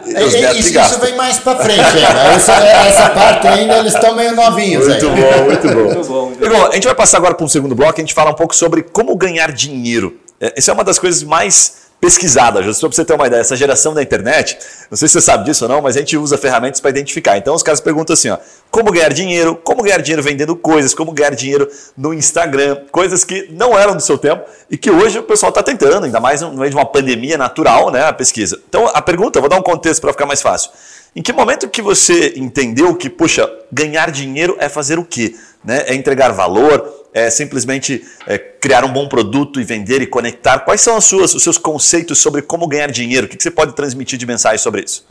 [0.06, 2.34] É, isso, isso, vem mais para frente ainda.
[2.34, 4.88] Essa, essa, parte ainda eles estão meio novinhos.
[4.88, 5.15] Muito aí.
[5.15, 5.84] bom, muito bom.
[5.84, 6.65] muito bom, muito bom.
[6.67, 7.93] A gente vai passar agora para um segundo bloco.
[7.97, 10.17] A gente fala um pouco sobre como ganhar dinheiro.
[10.39, 13.55] Essa é uma das coisas mais pesquisada, já só para você ter uma ideia, essa
[13.55, 14.57] geração da internet,
[14.89, 17.38] não sei se você sabe disso ou não, mas a gente usa ferramentas para identificar.
[17.38, 18.38] Então os caras perguntam assim, ó,
[18.69, 23.47] como ganhar dinheiro, como ganhar dinheiro vendendo coisas, como ganhar dinheiro no Instagram, coisas que
[23.51, 26.53] não eram do seu tempo e que hoje o pessoal está tentando, ainda mais no
[26.53, 28.62] meio de uma pandemia natural, né, a pesquisa.
[28.69, 30.71] Então a pergunta, vou dar um contexto para ficar mais fácil.
[31.15, 35.33] Em que momento que você entendeu que, puxa, ganhar dinheiro é fazer o quê?
[35.67, 35.84] Né?
[35.86, 40.60] É entregar valor, é simplesmente é, criar um bom produto e vender e conectar?
[40.60, 43.27] Quais são as suas, os seus conceitos sobre como ganhar dinheiro?
[43.27, 45.06] O que você pode transmitir de mensagem sobre isso?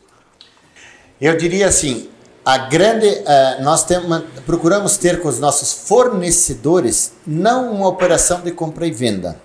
[1.20, 2.08] Eu diria assim,
[2.42, 8.50] a grande, uh, nós temos, procuramos ter com os nossos fornecedores não uma operação de
[8.50, 9.38] compra e venda.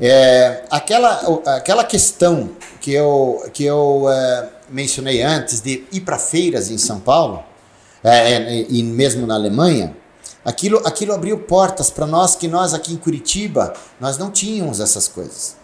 [0.00, 6.70] É, aquela, aquela questão que eu, que eu uh, mencionei antes de ir para feiras
[6.70, 7.44] em São Paulo,
[8.04, 9.94] é, e mesmo na Alemanha,
[10.48, 15.06] Aquilo, aquilo abriu portas para nós que nós aqui em Curitiba, nós não tínhamos essas
[15.06, 15.56] coisas.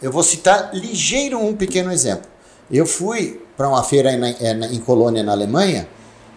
[0.00, 2.30] Eu vou citar ligeiro um pequeno exemplo.
[2.70, 5.88] Eu fui para uma feira em, em, em, Colônia, na Alemanha,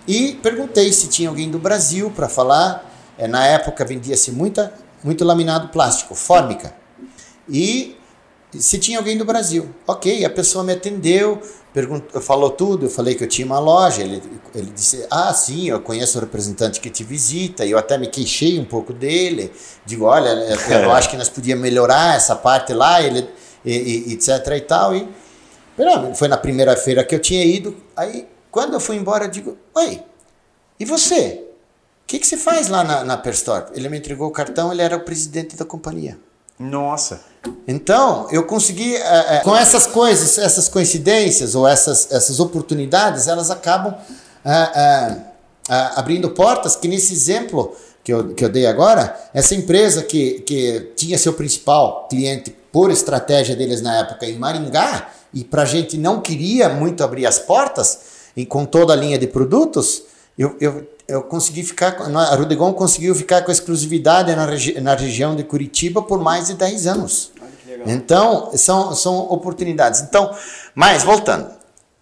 [0.07, 2.91] e perguntei se tinha alguém do Brasil para falar.
[3.17, 6.73] É, na época vendia-se muita, muito laminado plástico, fórmica.
[7.47, 7.94] E
[8.61, 9.69] se tinha alguém do Brasil.
[9.87, 11.41] Ok, a pessoa me atendeu,
[11.73, 14.21] perguntou, falou tudo, eu falei que eu tinha uma loja, ele,
[14.53, 18.07] ele disse, ah, sim, eu conheço o representante que te visita, e eu até me
[18.07, 19.51] queixei um pouco dele,
[19.85, 23.27] digo, olha, eu acho que nós podíamos melhorar essa parte lá, ele,
[23.63, 25.07] e, e, etc e tal, e
[26.15, 29.57] foi na primeira feira que eu tinha ido, aí quando eu fui embora, eu digo:
[29.73, 30.01] Oi,
[30.79, 31.43] e você?
[32.03, 33.75] O que, que você faz lá na, na Perstorp?
[33.75, 36.17] Ele me entregou o cartão, ele era o presidente da companhia.
[36.57, 37.21] Nossa.
[37.67, 43.51] Então, eu consegui, é, é, com essas coisas, essas coincidências ou essas, essas oportunidades, elas
[43.51, 43.93] acabam
[44.43, 45.17] é,
[45.95, 50.91] abrindo portas, que nesse exemplo que eu, que eu dei agora, essa empresa que, que
[50.95, 55.97] tinha seu principal cliente por estratégia deles na época em Maringá, e para a gente
[55.97, 57.99] não queria muito abrir as portas,
[58.37, 60.03] e com toda a linha de produtos,
[60.37, 65.35] eu, eu, eu consegui ficar, a Rudegon conseguiu ficar com exclusividade na, regi na região
[65.35, 67.31] de Curitiba por mais de 10 anos.
[67.85, 70.01] Então, são, são oportunidades.
[70.01, 70.35] Então,
[70.73, 71.49] mas voltando,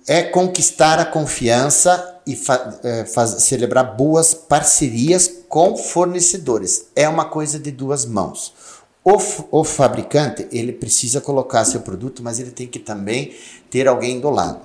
[0.08, 6.86] é conquistar a confiança e fa é, faz, celebrar boas parcerias com fornecedores.
[6.96, 8.54] É uma coisa de duas mãos.
[9.04, 9.18] O,
[9.52, 13.34] o fabricante, ele precisa colocar seu produto, mas ele tem que também
[13.70, 14.62] ter alguém do lado.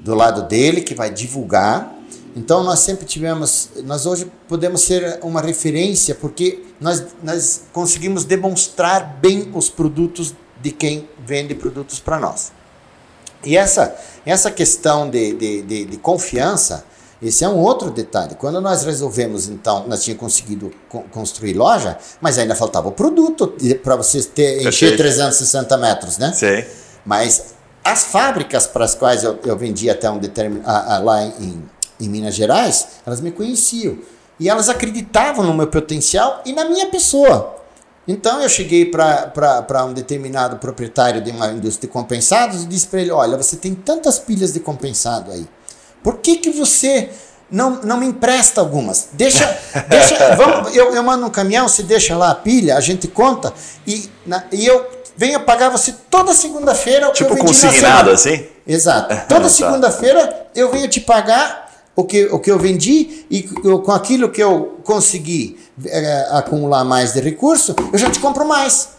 [0.00, 1.99] Do lado dele que vai divulgar
[2.36, 9.18] então nós sempre tivemos, nós hoje podemos ser uma referência porque nós, nós conseguimos demonstrar
[9.20, 12.52] bem os produtos de quem vende produtos para nós.
[13.44, 16.84] E essa, essa questão de, de, de, de, confiança,
[17.22, 18.34] esse é um outro detalhe.
[18.34, 23.54] Quando nós resolvemos, então, nós tínhamos conseguido co construir loja, mas ainda faltava o produto
[23.82, 26.32] para vocês ter, encher 360 metros, né?
[26.34, 26.64] Sim.
[27.04, 31.04] Mas as fábricas para as quais eu, eu vendi até um determinado.
[31.04, 31.64] lá em
[32.00, 33.98] em Minas Gerais, elas me conheciam.
[34.38, 37.56] E elas acreditavam no meu potencial e na minha pessoa.
[38.08, 43.00] Então eu cheguei para um determinado proprietário de uma indústria de compensados e disse para
[43.00, 45.46] ele: Olha, você tem tantas pilhas de compensado aí.
[46.02, 47.10] Por que, que você
[47.50, 49.10] não, não me empresta algumas?
[49.12, 49.46] Deixa.
[49.88, 53.52] deixa vamos, eu, eu mando um caminhão, você deixa lá a pilha, a gente conta
[53.86, 57.12] e, na, e eu venho pagar você toda segunda-feira.
[57.12, 58.46] Tipo consignado assim?
[58.66, 59.14] Exato.
[59.28, 59.48] Toda tá.
[59.48, 61.69] segunda-feira eu venho te pagar
[62.00, 67.12] o que, o que eu vendi e com aquilo que eu consegui é, acumular mais
[67.12, 68.90] de recurso, eu já te compro mais.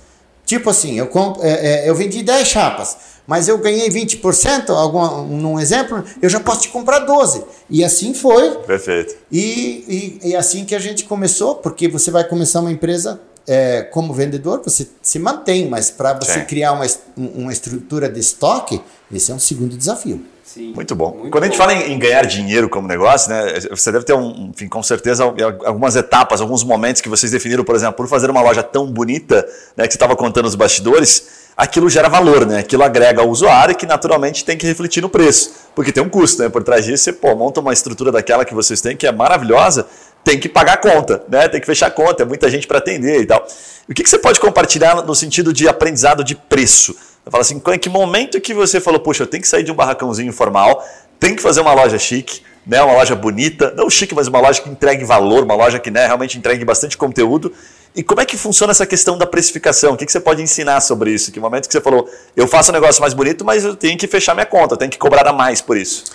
[0.45, 5.23] Tipo assim, eu, compro, é, é, eu vendi 10 chapas, mas eu ganhei 20%, algum,
[5.25, 7.43] num exemplo, eu já posso te comprar 12.
[7.69, 8.57] E assim foi.
[8.59, 9.15] Perfeito.
[9.31, 13.81] E, e, e assim que a gente começou, porque você vai começar uma empresa é,
[13.81, 16.45] como vendedor, você se mantém, mas para você Sim.
[16.45, 16.85] criar uma,
[17.17, 18.79] uma estrutura de estoque,
[19.11, 20.23] esse é um segundo desafio.
[20.53, 21.11] Sim, muito bom.
[21.11, 21.63] Muito Quando a gente bom.
[21.63, 25.23] fala em, em, ganhar dinheiro como negócio, né, você deve ter, um, enfim, com certeza,
[25.23, 29.47] algumas etapas, alguns momentos que vocês definiram, por exemplo, por fazer uma loja tão bonita,
[29.77, 32.59] né, que você estava contando os bastidores, aquilo gera valor, né?
[32.59, 36.41] Aquilo agrega ao usuário que naturalmente tem que refletir no preço, porque tem um custo,
[36.41, 36.49] né?
[36.49, 39.85] Por trás disso, você pô, monta uma estrutura daquela que vocês têm, que é maravilhosa,
[40.23, 41.47] tem que pagar a conta, né?
[41.47, 43.45] Tem que fechar a conta, é muita gente para atender e tal.
[43.89, 46.95] O que, que você pode compartilhar no sentido de aprendizado de preço?
[47.25, 49.71] Eu falo assim, em que momento que você falou, poxa, eu tenho que sair de
[49.71, 50.83] um barracãozinho informal,
[51.19, 54.61] tem que fazer uma loja chique, né, uma loja bonita, não chique, mas uma loja
[54.61, 57.53] que entregue valor, uma loja que né, realmente entregue bastante conteúdo.
[57.95, 59.93] E como é que funciona essa questão da precificação?
[59.93, 61.31] O que, que você pode ensinar sobre isso?
[61.31, 64.07] Que momento que você falou, eu faço um negócio mais bonito, mas eu tenho que
[64.07, 66.05] fechar minha conta, eu tenho que cobrar a mais por isso.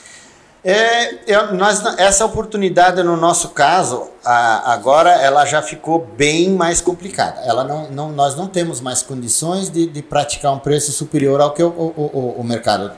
[0.68, 6.80] É, eu, nós, essa oportunidade, no nosso caso, a, agora ela já ficou bem mais
[6.80, 7.40] complicada.
[7.42, 11.52] Ela não, não, nós não temos mais condições de, de praticar um preço superior ao
[11.52, 12.90] que o, o, o, o mercado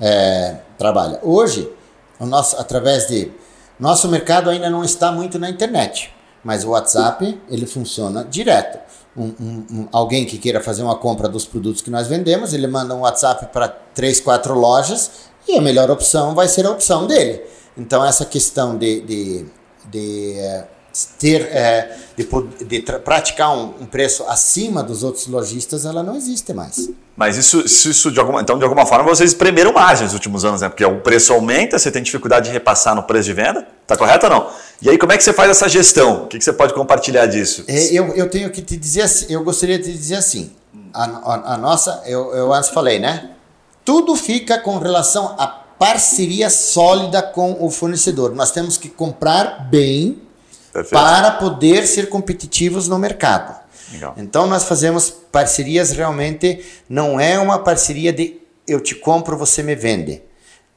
[0.00, 1.20] é, trabalha.
[1.22, 1.70] Hoje,
[2.18, 3.30] o nosso, através de.
[3.78, 6.10] Nosso mercado ainda não está muito na internet,
[6.42, 8.78] mas o WhatsApp ele funciona direto.
[9.14, 12.66] Um, um, um, alguém que queira fazer uma compra dos produtos que nós vendemos, ele
[12.66, 17.06] manda um WhatsApp para três, quatro lojas e a melhor opção vai ser a opção
[17.06, 17.42] dele.
[17.76, 19.46] Então, essa questão de, de,
[19.90, 20.64] de é,
[21.18, 22.26] ter, é, de,
[22.64, 26.90] de praticar um, um, preço acima dos outros lojistas, ela não existe mais.
[27.16, 30.60] Mas isso, isso de alguma, então, de alguma forma, vocês espremeram margem nos últimos anos,
[30.62, 30.68] né?
[30.68, 34.26] Porque o preço aumenta, você tem dificuldade de repassar no preço de venda, tá correto
[34.26, 34.50] ou não?
[34.82, 36.24] E aí, como é que você faz essa gestão?
[36.24, 37.64] O que, que você pode compartilhar disso?
[37.68, 40.50] É, eu, eu tenho que te dizer assim, eu gostaria de te dizer assim,
[40.92, 43.30] a, a, a nossa, eu, eu antes falei, né?
[43.90, 48.32] Tudo fica com relação à parceria sólida com o fornecedor.
[48.36, 50.22] Nós temos que comprar bem
[50.72, 50.92] Perfeito.
[50.92, 53.58] para poder ser competitivos no mercado.
[53.92, 54.14] Legal.
[54.16, 59.74] Então nós fazemos parcerias realmente não é uma parceria de eu te compro, você me
[59.74, 60.22] vende.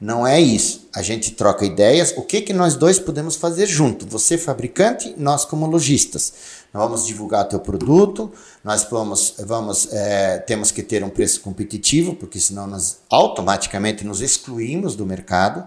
[0.00, 0.88] Não é isso.
[0.92, 2.12] A gente troca ideias.
[2.16, 4.04] O que que nós dois podemos fazer junto?
[4.06, 6.32] Você fabricante, nós como lojistas.
[6.74, 8.32] Nós vamos divulgar teu produto,
[8.64, 14.20] nós vamos, vamos é, temos que ter um preço competitivo, porque senão nós automaticamente nos
[14.20, 15.64] excluímos do mercado.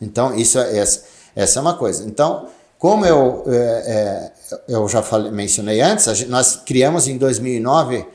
[0.00, 1.04] Então, isso é, essa,
[1.36, 2.02] essa é uma coisa.
[2.06, 8.06] Então, como eu, é, é, eu já falei, mencionei antes, gente, nós criamos em 2009,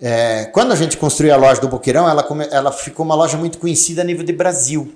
[0.00, 3.58] é, quando a gente construiu a loja do Boqueirão, ela, ela ficou uma loja muito
[3.58, 4.94] conhecida a nível de Brasil.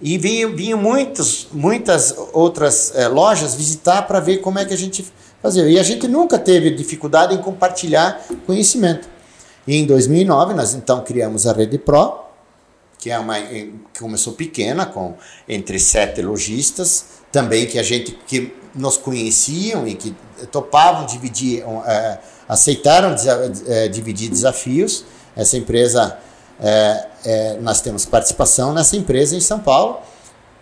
[0.00, 4.76] E vinham, vinham muitos, muitas outras é, lojas visitar para ver como é que a
[4.76, 5.04] gente
[5.44, 5.68] fazia.
[5.68, 9.06] E a gente nunca teve dificuldade em compartilhar conhecimento.
[9.66, 12.20] E em 2009 nós então criamos a Rede Pro,
[12.98, 15.14] que é uma que começou pequena com
[15.46, 20.16] entre sete lojistas, também que a gente que nos conheciam e que
[20.50, 23.14] topavam dividir, é, aceitaram
[23.66, 25.04] é, dividir desafios.
[25.36, 26.18] Essa empresa
[26.58, 29.98] é, nós temos participação nessa empresa em São Paulo.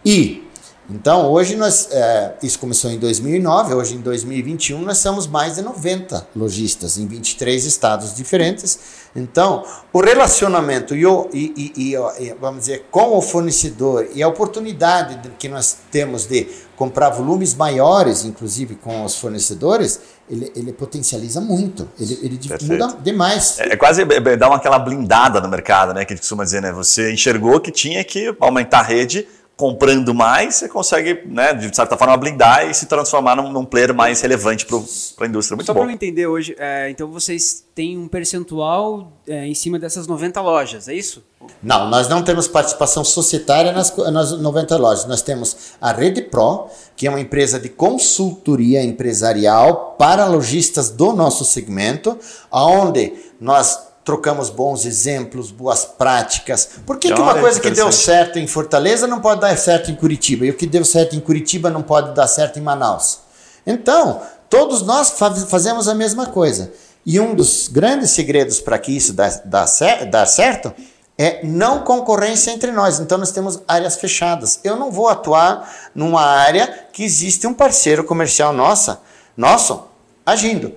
[0.04, 0.42] E,
[0.90, 5.62] então, hoje nós, é, isso começou em 2009, hoje em 2021 nós somos mais de
[5.62, 9.02] 90 lojistas em 23 estados diferentes.
[9.14, 14.28] Então, o relacionamento e, o, e, e, e, vamos dizer, com o fornecedor e a
[14.28, 21.40] oportunidade que nós temos de comprar volumes maiores, inclusive com os fornecedores, ele, ele potencializa
[21.40, 23.60] muito, ele, ele muda demais.
[23.60, 26.04] É, é quase dar uma, aquela blindada no mercado, né?
[26.04, 26.72] Que a gente costuma dizer, né?
[26.72, 31.96] Você enxergou que tinha que aumentar a rede, comprando mais, você consegue, né, de certa
[31.96, 35.56] forma, blindar e se transformar num, num player mais relevante para a indústria.
[35.56, 39.78] Muito Só para eu entender hoje, é, então vocês têm um percentual é, em cima
[39.78, 41.22] dessas 90 lojas, é isso?
[41.62, 45.06] Não, nós não temos participação societária nas, nas 90 lojas.
[45.06, 51.12] Nós temos a Rede Pro, que é uma empresa de consultoria empresarial para lojistas do
[51.12, 52.18] nosso segmento,
[52.50, 56.68] onde nós trocamos bons exemplos, boas práticas.
[56.84, 59.94] Por que, que uma coisa que deu certo em Fortaleza não pode dar certo em
[59.94, 60.44] Curitiba?
[60.44, 63.20] E o que deu certo em Curitiba não pode dar certo em Manaus?
[63.66, 65.10] Então, todos nós
[65.48, 66.72] fazemos a mesma coisa.
[67.04, 69.66] E um dos grandes segredos para que isso dá, dá,
[70.10, 70.72] dá certo
[71.18, 72.98] é não concorrência entre nós.
[72.98, 74.60] Então nós temos áreas fechadas.
[74.64, 79.00] Eu não vou atuar numa área que existe um parceiro comercial nossa,
[79.36, 79.84] nosso
[80.24, 80.74] agindo,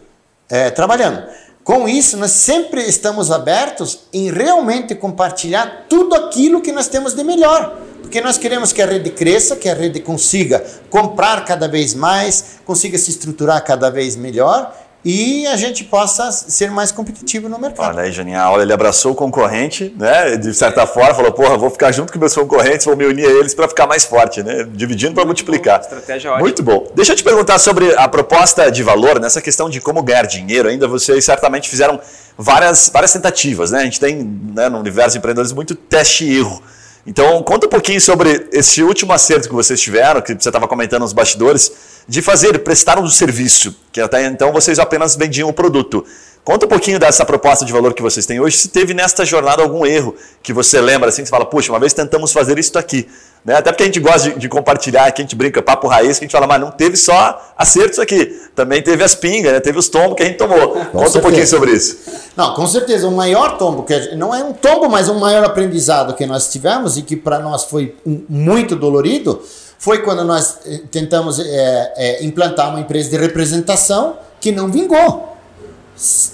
[0.50, 1.24] é, trabalhando.
[1.66, 7.24] Com isso, nós sempre estamos abertos em realmente compartilhar tudo aquilo que nós temos de
[7.24, 7.76] melhor.
[8.04, 12.60] Porque nós queremos que a rede cresça, que a rede consiga comprar cada vez mais,
[12.64, 17.94] consiga se estruturar cada vez melhor e a gente possa ser mais competitivo no mercado.
[17.94, 18.60] Olha aí, genial.
[18.60, 20.36] Ele abraçou o concorrente, né?
[20.36, 23.30] De certa forma, falou: porra, vou ficar junto com meus concorrentes, vou me unir a
[23.30, 24.68] eles para ficar mais forte, né?
[24.74, 25.78] Dividindo para multiplicar.
[25.78, 26.44] Bom, estratégia ótima.
[26.44, 26.88] Muito bom.
[26.96, 30.68] Deixa eu te perguntar sobre a proposta de valor, nessa questão de como ganhar dinheiro.
[30.68, 32.00] Ainda vocês certamente fizeram
[32.36, 33.82] várias, várias tentativas, né?
[33.82, 34.24] A gente tem
[34.56, 36.64] né, no universo de empreendedores muito teste e erro.
[37.08, 41.02] Então, conta um pouquinho sobre esse último acerto que vocês tiveram, que você estava comentando
[41.02, 41.72] nos bastidores,
[42.08, 46.04] de fazer, prestar um serviço, que até então vocês apenas vendiam o produto.
[46.46, 49.64] Conta um pouquinho dessa proposta de valor que vocês têm hoje, se teve nesta jornada
[49.64, 52.78] algum erro que você lembra, assim, que você fala, puxa, uma vez tentamos fazer isso
[52.78, 53.08] aqui.
[53.44, 53.56] Né?
[53.56, 56.26] Até porque a gente gosta de, de, compartilhar, que a gente brinca papo raiz, que
[56.26, 59.60] a gente fala, mas não teve só acertos aqui, também teve as pingas, né?
[59.60, 60.70] teve os tombos que a gente tomou.
[60.70, 61.18] Com Conta certeza.
[61.18, 61.98] um pouquinho sobre isso.
[62.38, 66.14] Não, com certeza, o maior tombo, que não é um tombo, mas um maior aprendizado
[66.14, 69.42] que nós tivemos e que para nós foi muito dolorido,
[69.80, 75.35] foi quando nós eh, tentamos é, é, implantar uma empresa de representação que não vingou.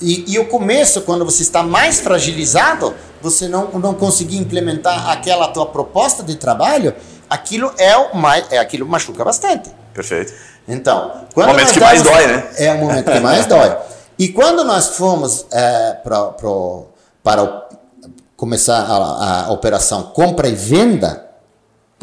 [0.02, 5.48] E, e, o começo, quando você está mais fragilizado, você não, não conseguir implementar aquela
[5.50, 6.96] tua proposta de trabalho,
[7.30, 9.70] aquilo é o mais, é aquilo machuca bastante.
[9.94, 10.34] Perfeito.
[10.68, 12.50] Então, quando o momento que mais dói, né?
[12.58, 13.78] É o momento que mais dói.
[14.18, 16.88] E quando nós fomos é, pra, para o,
[18.36, 21.31] começar a, a operação compra e venda,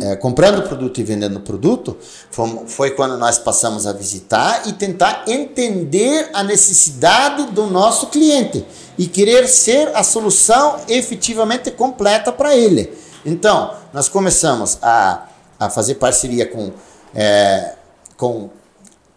[0.01, 1.97] é, comprando produto e vendendo produto,
[2.31, 8.65] foi, foi, quando nós passamos a visitar e tentar entender a necessidade do nosso cliente
[8.97, 12.97] e querer ser a solução efetivamente completa para ele.
[13.27, 15.27] Então, nós começamos a,
[15.59, 16.73] a fazer parceria com,
[17.15, 17.75] é,
[18.17, 18.51] com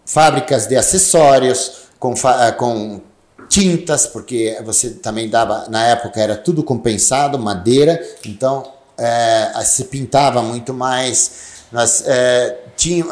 [0.06, 3.02] fábricas de acessórios, com, é, com
[3.48, 10.42] tintas, porque você também dava, na época era tudo compensado, madeira, então é, se pintava
[10.42, 11.32] muito mais,
[11.72, 12.58] nós, é,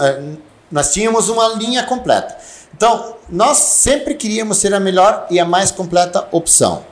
[0.01, 0.21] é,
[0.71, 2.37] nós tínhamos uma linha completa.
[2.75, 6.83] Então, nós sempre queríamos ser a melhor e a mais completa opção.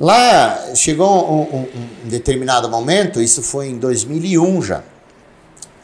[0.00, 1.68] Lá chegou um, um,
[2.04, 4.82] um determinado momento, isso foi em 2001 já.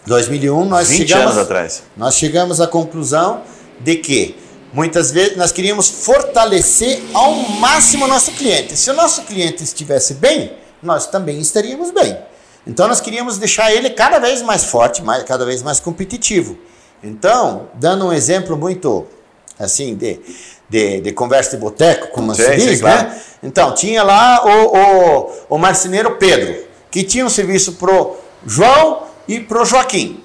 [0.06, 1.82] 2001 nós 20 chegamos, anos atrás.
[1.96, 3.42] Nós chegamos à conclusão
[3.80, 4.36] de que
[4.72, 8.76] muitas vezes nós queríamos fortalecer ao máximo o nosso cliente.
[8.76, 12.18] Se o nosso cliente estivesse bem, nós também estaríamos bem.
[12.66, 16.56] Então nós queríamos deixar ele cada vez mais forte, mais, cada vez mais competitivo.
[17.02, 19.06] Então, dando um exemplo muito
[19.58, 20.20] assim de,
[20.68, 23.20] de, de conversa de boteco, como sim, se diz, sim, né?
[23.42, 29.40] Então, tinha lá o, o, o marceneiro Pedro, que tinha um serviço pro João e
[29.40, 30.22] pro Joaquim.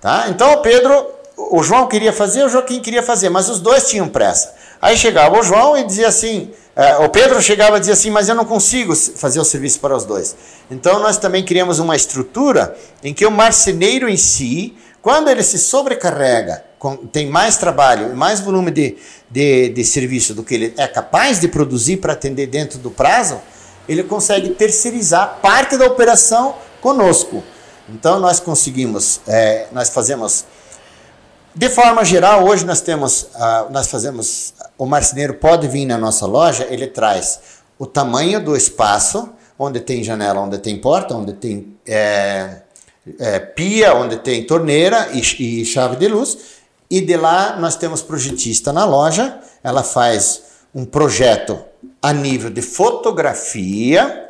[0.00, 0.26] Tá?
[0.28, 1.06] Então o Pedro,
[1.36, 4.54] o João queria fazer, o Joaquim queria fazer, mas os dois tinham pressa.
[4.80, 8.28] Aí chegava o João e dizia assim: É, o Pedro chegava a dizer assim, mas
[8.28, 10.36] eu não consigo fazer o serviço para os dois.
[10.70, 15.58] Então nós também criamos uma estrutura em que o marceneiro em si, quando ele se
[15.58, 16.62] sobrecarrega,
[17.10, 18.96] tem mais trabalho e mais volume de,
[19.28, 23.40] de, de serviço do que ele é capaz de produzir para atender dentro do prazo,
[23.88, 27.42] ele consegue terceirizar parte da operação conosco.
[27.88, 30.44] Então nós conseguimos, é, nós fazemos
[31.54, 36.26] de forma geral, hoje nós temos, uh, nós fazemos, o marceneiro pode vir na nossa
[36.26, 37.40] loja, ele traz
[37.78, 42.62] o tamanho do espaço, onde tem janela, onde tem porta, onde tem é,
[43.18, 45.20] é, pia, onde tem torneira e,
[45.60, 46.38] e chave de luz,
[46.90, 50.42] e de lá nós temos projetista na loja, ela faz
[50.74, 51.58] um projeto
[52.00, 54.27] a nível de fotografia,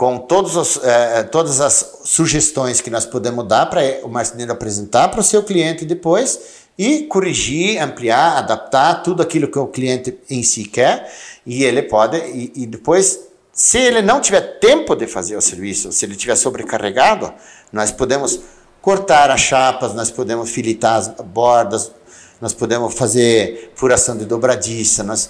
[0.00, 5.08] com todos os, eh, todas as sugestões que nós podemos dar para o marceneiro apresentar
[5.08, 6.40] para o seu cliente depois
[6.78, 11.12] e corrigir, ampliar, adaptar tudo aquilo que o cliente em si quer
[11.44, 15.92] e ele pode e, e depois se ele não tiver tempo de fazer o serviço,
[15.92, 17.30] se ele tiver sobrecarregado,
[17.70, 18.40] nós podemos
[18.80, 21.92] cortar as chapas, nós podemos filitar as bordas,
[22.40, 25.28] nós podemos fazer furação de dobradiça, nós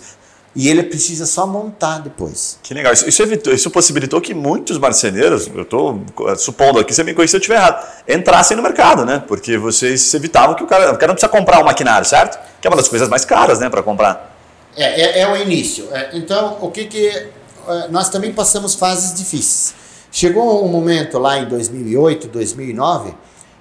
[0.55, 2.59] e ele precisa só montar depois.
[2.63, 2.93] Que legal.
[2.93, 6.03] Isso, isso, evitou, isso possibilitou que muitos marceneiros, eu estou
[6.37, 9.23] supondo aqui, você me conheceu se eu estiver errado, entrassem no mercado, né?
[9.27, 12.39] Porque vocês evitavam que o cara, o cara não precisa comprar um maquinário, certo?
[12.61, 14.37] Que é uma das coisas mais caras, né, para comprar.
[14.77, 15.89] É, é, é, o início.
[15.93, 17.09] É, então, o que que.
[17.09, 19.75] É, nós também passamos fases difíceis.
[20.11, 23.15] Chegou um momento lá em 2008, 2009,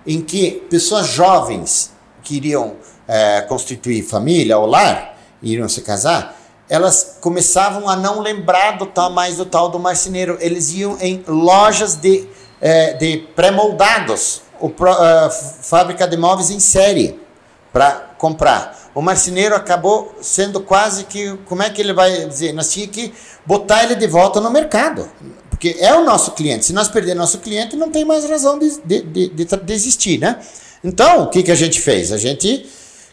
[0.07, 1.91] em que pessoas jovens
[2.23, 2.75] queriam
[3.07, 6.38] é, constituir família ou lar, iriam se casar,
[6.69, 10.37] elas começavam a não lembrar do tal mais do tal do marceneiro.
[10.39, 12.27] Eles iam em lojas de,
[12.61, 14.71] é, de pré-moldados, uh,
[15.61, 17.19] fábrica de móveis em série,
[17.73, 18.77] para comprar.
[18.93, 22.53] O marceneiro acabou sendo quase que, como é que ele vai dizer?
[22.53, 23.13] Nós tínhamos que
[23.45, 25.09] botar ele de volta no mercado.
[25.49, 26.65] Porque é o nosso cliente.
[26.65, 30.39] Se nós perder nosso cliente, não tem mais razão de, de, de, de, né?
[30.83, 32.11] Então, o que, que a gente fez?
[32.11, 32.65] A gente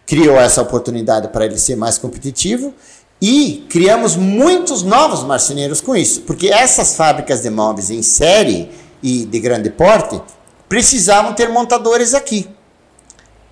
[0.06, 2.72] criou essa oportunidade para ele ser mais competitivo
[3.20, 8.70] e criamos muitos novos marceneiros com isso, porque essas fábricas de móveis em série
[9.02, 10.20] e de grande porte
[10.68, 12.48] precisavam ter montadores aqui.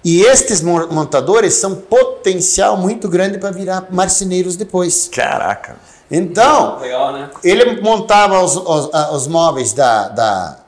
[0.05, 5.09] E estes montadores são potencial muito grande para virar marceneiros depois.
[5.11, 5.77] Caraca!
[6.11, 7.31] Então, Legal, né?
[7.43, 10.59] ele montava os, os, os móveis da, da,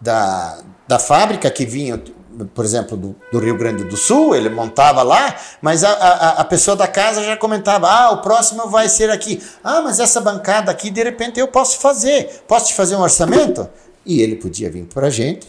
[0.00, 2.00] da, da fábrica que vinham
[2.54, 6.44] por exemplo, do, do, Rio Grande do Sul, ele montava lá, mas a, a, a,
[6.44, 9.42] pessoa da casa já comentava: ah, o próximo vai ser aqui.
[9.62, 12.42] Ah, mas essa bancada aqui, de repente, eu posso fazer.
[12.46, 13.68] Posso te fazer um orçamento?
[14.04, 15.48] E ele podia vir para a gente,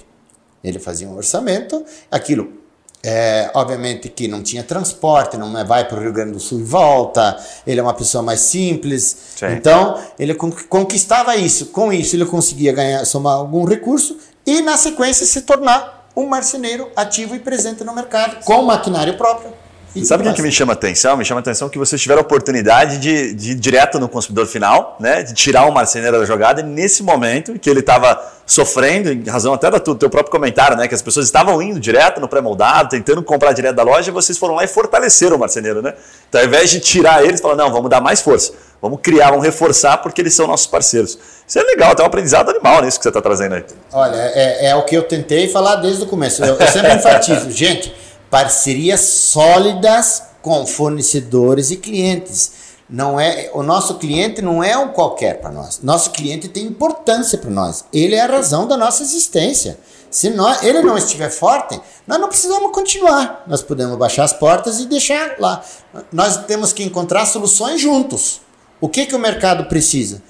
[0.64, 2.60] ele fazia um orçamento, aquilo.
[3.04, 6.60] É, obviamente que não tinha transporte, não é, vai para o Rio Grande do Sul
[6.60, 9.48] e volta, ele é uma pessoa mais simples, Sim.
[9.54, 15.26] então ele conquistava isso, com isso ele conseguia ganhar, somar algum recurso e na sequência
[15.26, 19.52] se tornar um marceneiro ativo e presente no mercado, com maquinário próprio.
[19.94, 21.18] E Sabe o que, me chama atenção?
[21.18, 24.96] Me chama atenção que vocês tiveram a oportunidade de, de ir direto no consumidor final,
[25.02, 25.22] né?
[25.22, 29.54] de tirar o marceneiro da jogada, e nesse momento que ele estava sofrendo, em razão
[29.54, 30.88] até do teu próprio comentário, né?
[30.88, 34.38] que as pessoas estavam indo direto no pré-moldado, tentando comprar direto da loja, e vocês
[34.38, 35.82] foram lá e fortaleceram o marceneiro.
[35.82, 35.94] Né?
[36.30, 39.46] Então, ao invés de tirar eles, falaram, não, vamos dar mais força, vamos criar, vamos
[39.46, 41.18] reforçar, porque eles são nossos parceiros.
[41.48, 43.66] Isso é legal, tem um aprendizado animal nisso que você está trazendo aí.
[43.92, 46.44] Olha, é, é, o que eu tentei falar desde o começo.
[46.44, 47.94] Eu, eu sempre enfatizo, gente,
[48.30, 52.62] parcerias sólidas com fornecedores e clientes.
[52.90, 55.80] Não é o nosso cliente não é um qualquer para nós.
[55.82, 57.86] Nosso cliente tem importância para nós.
[57.94, 59.80] Ele é a razão da nossa existência.
[60.10, 63.44] Se nós, ele não estiver forte, nós não precisamos continuar.
[63.48, 65.64] Nós podemos baixar as portas e deixar lá.
[66.12, 68.42] Nós temos que encontrar soluções juntos.
[68.82, 70.24] O que, que o mercado precisa?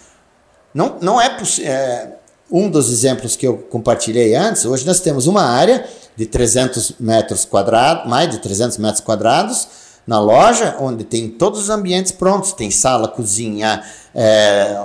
[0.73, 2.07] Não, não é, é
[2.51, 4.65] um dos exemplos que eu compartilhei antes.
[4.65, 5.87] Hoje nós temos uma área
[6.17, 9.67] de 300 metros quadrados, mais de 300 metros quadrados,
[10.05, 12.51] na loja, onde tem todos os ambientes prontos.
[12.51, 13.83] Tem sala, cozinha,
[14.13, 14.83] é,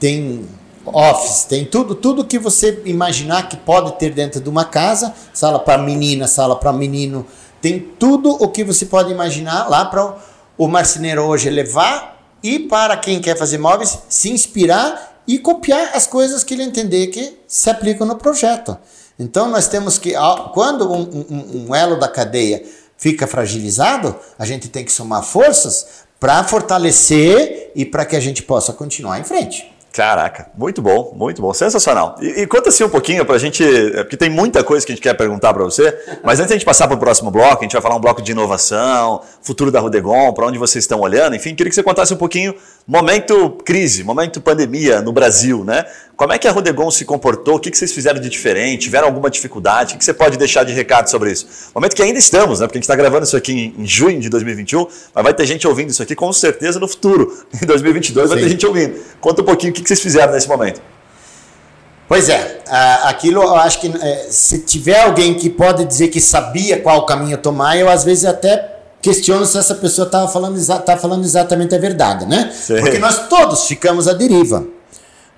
[0.00, 0.44] tem
[0.84, 5.14] office, tem tudo, tudo que você imaginar que pode ter dentro de uma casa.
[5.32, 7.24] Sala para menina, sala para menino.
[7.60, 10.16] Tem tudo o que você pode imaginar lá para
[10.56, 16.06] o marceneiro hoje levar e para quem quer fazer móveis, se inspirar e copiar as
[16.06, 18.76] coisas que ele entender que se aplicam no projeto.
[19.18, 20.14] Então nós temos que,
[20.54, 22.64] quando um, um, um elo da cadeia
[22.96, 28.42] fica fragilizado, a gente tem que somar forças para fortalecer e para que a gente
[28.42, 29.70] possa continuar em frente.
[29.92, 32.16] Caraca, muito bom, muito bom, sensacional.
[32.20, 34.92] E, e conta assim um pouquinho para a gente, é, porque tem muita coisa que
[34.92, 37.30] a gente quer perguntar para você, mas antes de a gente passar para o próximo
[37.30, 40.84] bloco, a gente vai falar um bloco de inovação, futuro da Rudegon, para onde vocês
[40.84, 42.54] estão olhando, enfim, queria que você contasse um pouquinho
[42.86, 45.84] momento crise, momento pandemia no Brasil, né?
[46.18, 47.54] Como é que a Rudegon se comportou?
[47.54, 48.82] O que, vocês fizeram de diferente?
[48.82, 49.94] Tiveram alguma dificuldade?
[49.94, 51.46] O que, você pode deixar de recado sobre isso?
[51.72, 52.66] Momento que ainda estamos, né?
[52.66, 55.68] Porque a gente está gravando isso aqui em, junho de 2021, mas vai ter gente
[55.68, 57.32] ouvindo isso aqui com certeza no futuro.
[57.62, 58.34] Em 2022 Sim.
[58.34, 58.98] vai ter gente ouvindo.
[59.20, 60.82] Conta um pouquinho o que, vocês fizeram nesse momento.
[62.08, 62.62] Pois é,
[63.04, 67.38] aquilo eu acho que é, se tiver alguém que pode dizer que sabia qual caminho
[67.38, 71.78] tomar, eu às vezes até questiono se essa pessoa estava falando, tá falando exatamente a
[71.78, 72.50] verdade, né?
[72.52, 72.80] Sim.
[72.80, 74.77] Porque nós todos ficamos à deriva.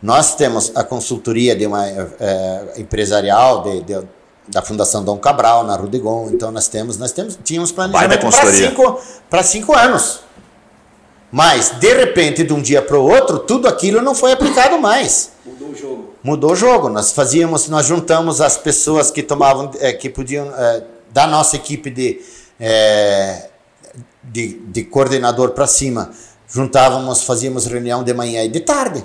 [0.03, 4.03] Nós temos a consultoria de uma é, empresarial de, de,
[4.49, 9.01] da Fundação Dom Cabral na Rudegon, então nós temos, nós temos, tínhamos planejamento para cinco,
[9.29, 10.21] para cinco anos.
[11.31, 15.31] Mas, de repente, de um dia para o outro, tudo aquilo não foi aplicado mais.
[15.47, 16.15] Mudou o jogo.
[16.25, 16.89] Mudou o jogo.
[16.89, 20.83] Nós fazíamos, nós juntamos as pessoas que tomavam, é, que podiam, é,
[21.13, 22.21] da nossa equipe de,
[22.59, 23.49] é,
[24.25, 26.11] de, de coordenador para cima,
[26.49, 29.05] juntávamos, fazíamos reunião de manhã e de tarde.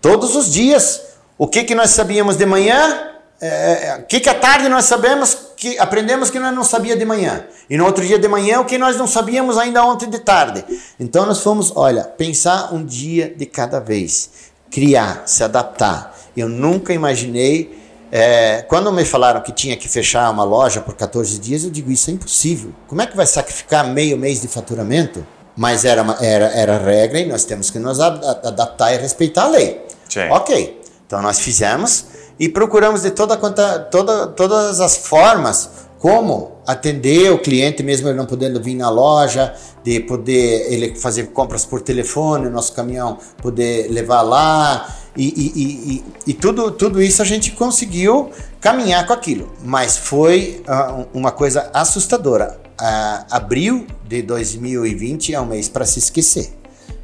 [0.00, 1.02] Todos os dias.
[1.36, 3.08] O que, que nós sabíamos de manhã?
[3.40, 6.96] É, é, o que, que à tarde nós sabemos que aprendemos que nós não sabia
[6.96, 7.44] de manhã.
[7.70, 10.64] E no outro dia de manhã o que nós não sabíamos ainda ontem de tarde.
[10.98, 14.30] Então nós fomos, olha, pensar um dia de cada vez,
[14.70, 16.16] criar, se adaptar.
[16.36, 17.78] Eu nunca imaginei.
[18.10, 21.92] É, quando me falaram que tinha que fechar uma loja por 14 dias, eu digo
[21.92, 22.72] isso é impossível.
[22.88, 25.24] Como é que vai sacrificar meio mês de faturamento?
[25.56, 29.48] Mas era, uma, era, era regra e nós temos que nos adaptar e respeitar a
[29.48, 29.87] lei.
[30.08, 30.28] Sim.
[30.30, 32.06] Ok, então nós fizemos
[32.38, 38.26] e procuramos de toda, toda, todas as formas como atender o cliente, mesmo ele não
[38.26, 39.52] podendo vir na loja,
[39.82, 44.86] de poder ele fazer compras por telefone, nosso caminhão poder levar lá,
[45.16, 48.30] e, e, e, e, tudo, tudo isso a gente conseguiu
[48.60, 52.60] caminhar com aquilo, mas foi uh, uma coisa assustadora.
[52.80, 56.52] Uh, abril de 2020 é um mês para se esquecer.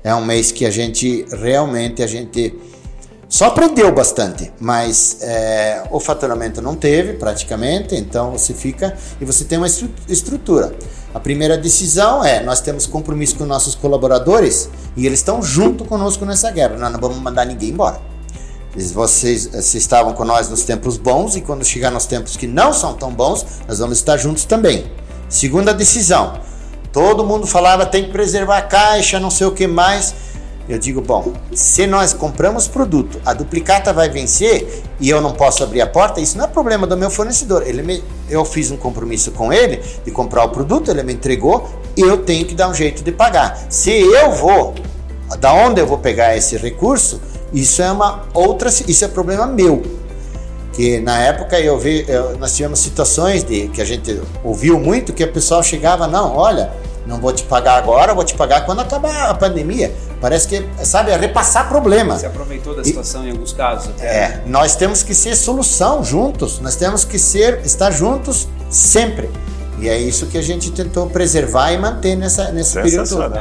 [0.04, 2.54] É um mês que a gente realmente a gente
[3.34, 9.44] só aprendeu bastante, mas é, o faturamento não teve praticamente, então você fica e você
[9.44, 9.66] tem uma
[10.08, 10.72] estrutura.
[11.12, 16.24] A primeira decisão é: nós temos compromisso com nossos colaboradores e eles estão junto conosco
[16.24, 16.76] nessa guerra.
[16.76, 18.00] Nós não vamos mandar ninguém embora.
[18.92, 22.72] Vocês, vocês estavam com nós nos tempos bons e quando chegar nos tempos que não
[22.72, 24.86] são tão bons, nós vamos estar juntos também.
[25.28, 26.38] Segunda decisão:
[26.92, 30.14] todo mundo falava tem que preservar a caixa, não sei o que mais.
[30.66, 35.62] Eu digo, bom, se nós compramos produto, a duplicata vai vencer e eu não posso
[35.62, 37.62] abrir a porta, isso não é problema do meu fornecedor.
[37.66, 41.68] Ele me, eu fiz um compromisso com ele de comprar o produto, ele me entregou,
[41.94, 43.66] eu tenho que dar um jeito de pagar.
[43.68, 44.74] Se eu vou,
[45.38, 47.20] da onde eu vou pegar esse recurso,
[47.52, 49.82] isso é uma outra, isso é problema meu.
[50.72, 55.12] Que na época eu vi, eu, nós tivemos situações de que a gente ouviu muito
[55.12, 56.72] que o pessoal chegava, não, olha,
[57.06, 59.94] não vou te pagar agora, vou te pagar quando acabar a pandemia.
[60.20, 62.18] Parece que, sabe, é repassar problema.
[62.18, 64.06] Você aproveitou da situação e, em alguns casos até.
[64.06, 69.30] É, nós temos que ser solução juntos, nós temos que ser, estar juntos sempre.
[69.78, 73.34] E é isso que a gente tentou preservar e manter nessa, nesse período todo.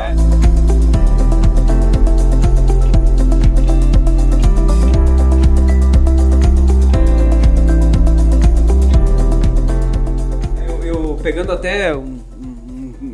[10.68, 12.23] Eu, eu pegando até um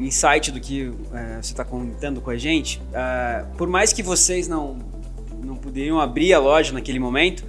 [0.09, 4.47] insight do que é, você está contando com a gente, uh, por mais que vocês
[4.47, 4.77] não,
[5.43, 7.43] não poderiam abrir a loja naquele momento,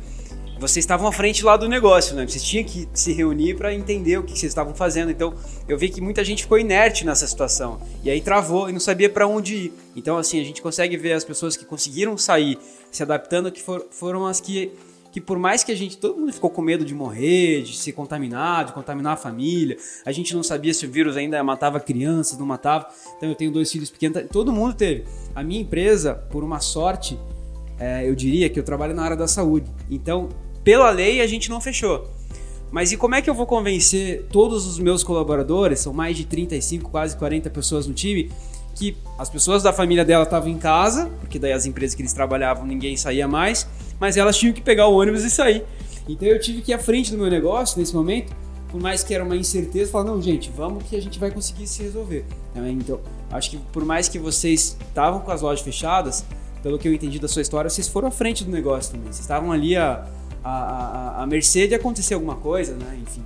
[0.60, 2.26] vocês estavam à frente lá do negócio, né?
[2.26, 5.10] Vocês tinham que se reunir para entender o que vocês estavam fazendo.
[5.10, 5.32] Então,
[5.66, 7.80] eu vi que muita gente ficou inerte nessa situação.
[8.04, 9.72] E aí travou e não sabia para onde ir.
[9.96, 12.58] Então, assim, a gente consegue ver as pessoas que conseguiram sair
[12.92, 14.70] se adaptando, que for, foram as que
[15.12, 17.92] que por mais que a gente, todo mundo ficou com medo de morrer, de se
[17.92, 22.38] contaminar, de contaminar a família, a gente não sabia se o vírus ainda matava crianças,
[22.38, 22.86] não matava.
[23.16, 25.04] Então eu tenho dois filhos pequenos, todo mundo teve.
[25.34, 27.18] A minha empresa, por uma sorte,
[27.78, 29.66] é, eu diria que eu trabalho na área da saúde.
[29.90, 30.28] Então,
[30.62, 32.08] pela lei, a gente não fechou.
[32.70, 36.24] Mas e como é que eu vou convencer todos os meus colaboradores, são mais de
[36.24, 38.30] 35, quase 40 pessoas no time,
[38.76, 42.12] que as pessoas da família dela estavam em casa, porque daí as empresas que eles
[42.12, 43.66] trabalhavam ninguém saía mais,
[44.00, 45.62] mas elas tinham que pegar o ônibus e sair.
[46.08, 48.34] Então eu tive que ir à frente do meu negócio nesse momento,
[48.70, 51.66] por mais que era uma incerteza, falar, não, gente, vamos que a gente vai conseguir
[51.66, 52.24] se resolver.
[52.54, 56.24] Então, acho que por mais que vocês estavam com as lojas fechadas,
[56.62, 59.06] pelo que eu entendi da sua história, vocês foram à frente do negócio também.
[59.06, 60.06] Vocês estavam ali a,
[60.42, 62.98] a, a, a mercê de acontecer alguma coisa, né?
[63.02, 63.22] Enfim.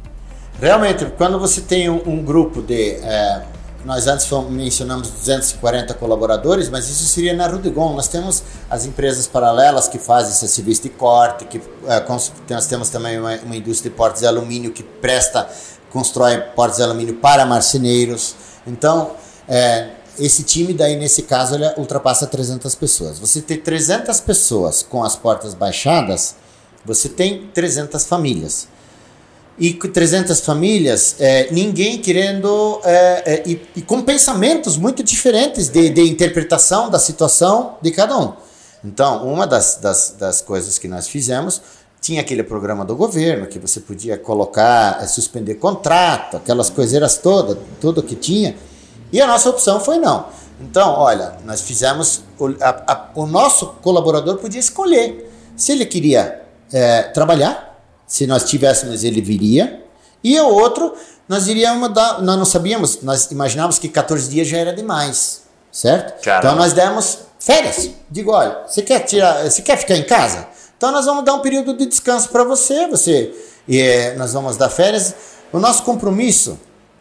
[0.61, 2.93] Realmente, quando você tem um, um grupo de.
[2.93, 3.45] É
[3.85, 7.95] nós antes mencionamos 240 colaboradores, mas isso seria na Rudegon.
[7.95, 12.05] Nós temos as empresas paralelas que fazem esse serviço de corte, que é,
[12.51, 15.49] nós temos também uma, uma, indústria de portas de alumínio que presta,
[15.91, 18.35] constrói portas de alumínio para marceneiros.
[18.67, 19.13] Então,
[19.47, 23.19] é, esse time daí nesse caso ele ultrapassa 300 pessoas.
[23.19, 26.37] Você ter 300 pessoas com as portas baixadas,
[26.87, 28.69] você tem 300 famílias
[29.59, 35.91] e 300 famílias, é, ninguém querendo, é, é, e, e, com pensamentos muito diferentes de,
[35.91, 38.33] de, interpretação da situação de cada um.
[38.85, 41.63] Então, uma das, das, das, coisas que nós fizemos,
[42.01, 47.57] tinha aquele programa do governo, que você podia colocar, é, suspender contrato, aquelas coiseiras todas,
[47.81, 48.57] tudo que tinha,
[49.13, 50.27] e a nossa opção foi não.
[50.61, 56.43] Então, olha, nós fizemos, o, a, a, o nosso colaborador podia escolher se ele queria
[56.73, 57.74] é, trabalhar,
[58.07, 59.83] se nós tivéssemos, ele viria.
[60.23, 60.95] E o outro,
[61.29, 62.23] nós iríamos dar.
[62.23, 66.23] Nós não sabíamos, nós imaginávamos que 14 dias já era demais, certo?
[66.23, 66.47] Caramba.
[66.47, 67.91] Então nós demos férias.
[68.11, 70.47] Digo, olha, você quer tirar, você quer ficar em casa?
[70.77, 73.33] Então nós vamos dar um período de descanso para você, você
[73.67, 75.15] e é, nós vamos dar férias.
[75.53, 76.59] O nosso compromisso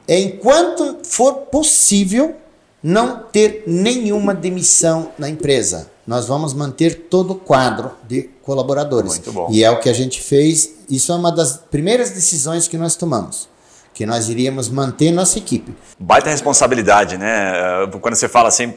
[0.08, 2.36] é enquanto for possível
[2.84, 5.90] não ter nenhuma demissão na empresa.
[6.06, 9.14] Nós vamos manter todo o quadro de colaboradores.
[9.14, 9.48] Muito bom.
[9.50, 10.76] E é o que a gente fez.
[10.90, 13.48] Isso é uma das primeiras decisões que nós tomamos
[13.94, 15.74] que nós iríamos manter nossa equipe.
[16.00, 17.54] Baita responsabilidade, né?
[18.02, 18.74] Quando você fala assim,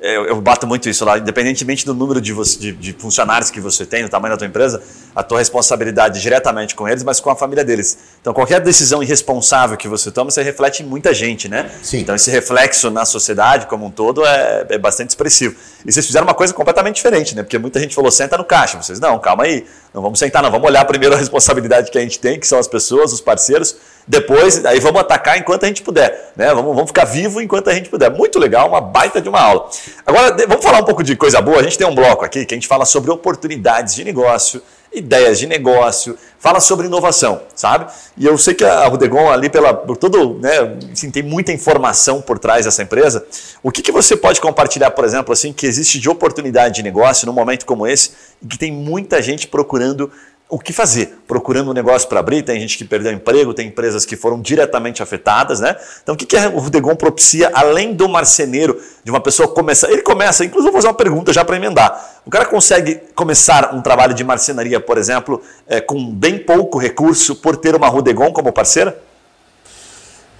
[0.00, 3.60] eu, eu bato muito isso lá, independentemente do número de, você, de, de, funcionários que
[3.60, 4.82] você tem, do tamanho da tua empresa,
[5.14, 7.98] a tua responsabilidade diretamente com eles, mas com a família deles.
[8.20, 11.70] Então, qualquer decisão irresponsável que você toma, você reflete em muita gente, né?
[11.82, 11.98] Sim.
[11.98, 15.54] Então, esse reflexo na sociedade como um todo é, é bastante expressivo.
[15.84, 17.42] E vocês fizeram uma coisa completamente diferente, né?
[17.42, 18.80] Porque muita gente falou, senta no caixa.
[18.82, 22.00] Vocês, não, calma aí, não vamos sentar, não, vamos olhar primeiro a responsabilidade que a
[22.00, 23.76] gente tem, que são as pessoas, os parceiros,
[24.06, 26.48] depois, aí vamos atacar enquanto a gente puder, né?
[26.54, 28.10] Vamos, vamos ficar vivo enquanto a gente puder.
[28.10, 29.68] Muito legal, uma baita de uma aula.
[30.06, 31.58] Agora, vamos falar um pouco de coisa boa.
[31.58, 34.62] A gente tem um bloco aqui que a gente fala sobre oportunidades de negócio,
[34.92, 37.92] ideias de negócio, fala sobre inovação, sabe?
[38.16, 42.20] E eu sei que a Rudegon ali pela por todo, né, assim, tem muita informação
[42.20, 43.24] por trás dessa empresa.
[43.62, 47.26] O que, que você pode compartilhar, por exemplo, assim, que existe de oportunidade de negócio
[47.26, 48.12] num momento como esse,
[48.42, 50.10] e que tem muita gente procurando
[50.50, 54.04] o que fazer, procurando um negócio para abrir, tem gente que perdeu emprego, tem empresas
[54.04, 55.76] que foram diretamente afetadas, né?
[56.02, 60.02] Então o que, que o Rudegon propicia, além do marceneiro, de uma pessoa começar, ele
[60.02, 64.12] começa, inclusive vou fazer uma pergunta já para emendar, o cara consegue começar um trabalho
[64.12, 69.00] de marcenaria, por exemplo, é, com bem pouco recurso, por ter uma Rudegon como parceira?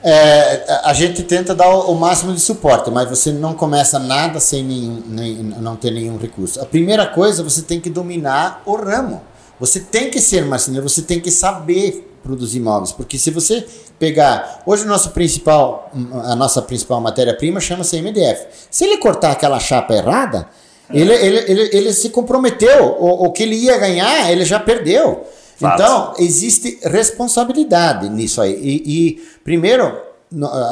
[0.02, 4.64] É, a gente tenta dar o, máximo de suporte, mas você não começa nada sem
[4.64, 6.60] nenhum, nem, não ter nenhum recurso.
[6.60, 9.20] A primeira coisa, você tem que dominar o ramo.
[9.60, 13.66] Você tem que ser marceneiro, você tem que saber produzir móveis, porque se você
[13.98, 15.90] pegar, hoje o nosso principal,
[16.24, 18.46] a nossa principal matéria-prima chama-se MDF.
[18.70, 20.48] Se ele cortar aquela chapa errada,
[20.92, 25.24] ele, ele, ele, ele se comprometeu, o, o que ele ia ganhar, ele já perdeu.
[25.56, 25.74] Fato.
[25.74, 28.54] Então, existe responsabilidade nisso aí.
[28.54, 29.94] E, e, primeiro,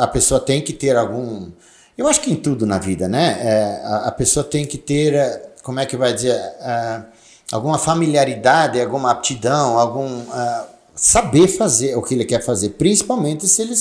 [0.00, 1.50] a pessoa tem que ter algum.
[1.96, 3.38] Eu acho que em tudo na vida, né?
[3.40, 6.34] É, a, a, pessoa tem que ter, eh, como é que vai dizer?
[6.36, 7.04] Uh,
[7.52, 13.62] alguma familiaridade, alguma aptidão, algum uh, saber fazer o que ele quer fazer, principalmente se
[13.62, 13.74] ele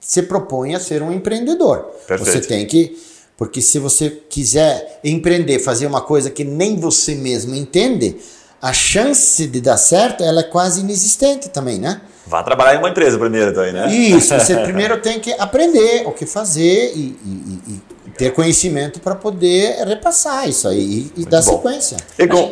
[0.00, 1.90] se propõe a ser um empreendedor.
[2.06, 2.24] Perfeito.
[2.24, 2.96] Você tem que,
[3.36, 8.16] porque se você quiser empreender, fazer uma coisa que nem você mesmo entende,
[8.60, 12.00] a chance de dar certo ela é quase inexistente também, né?
[12.24, 13.92] Vá trabalhar em uma empresa primeiro, então, né?
[13.92, 19.14] Isso, você primeiro tem que aprender o que fazer e, e, e ter conhecimento para
[19.14, 21.56] poder repassar isso aí e, dar bom.
[21.56, 21.96] sequência.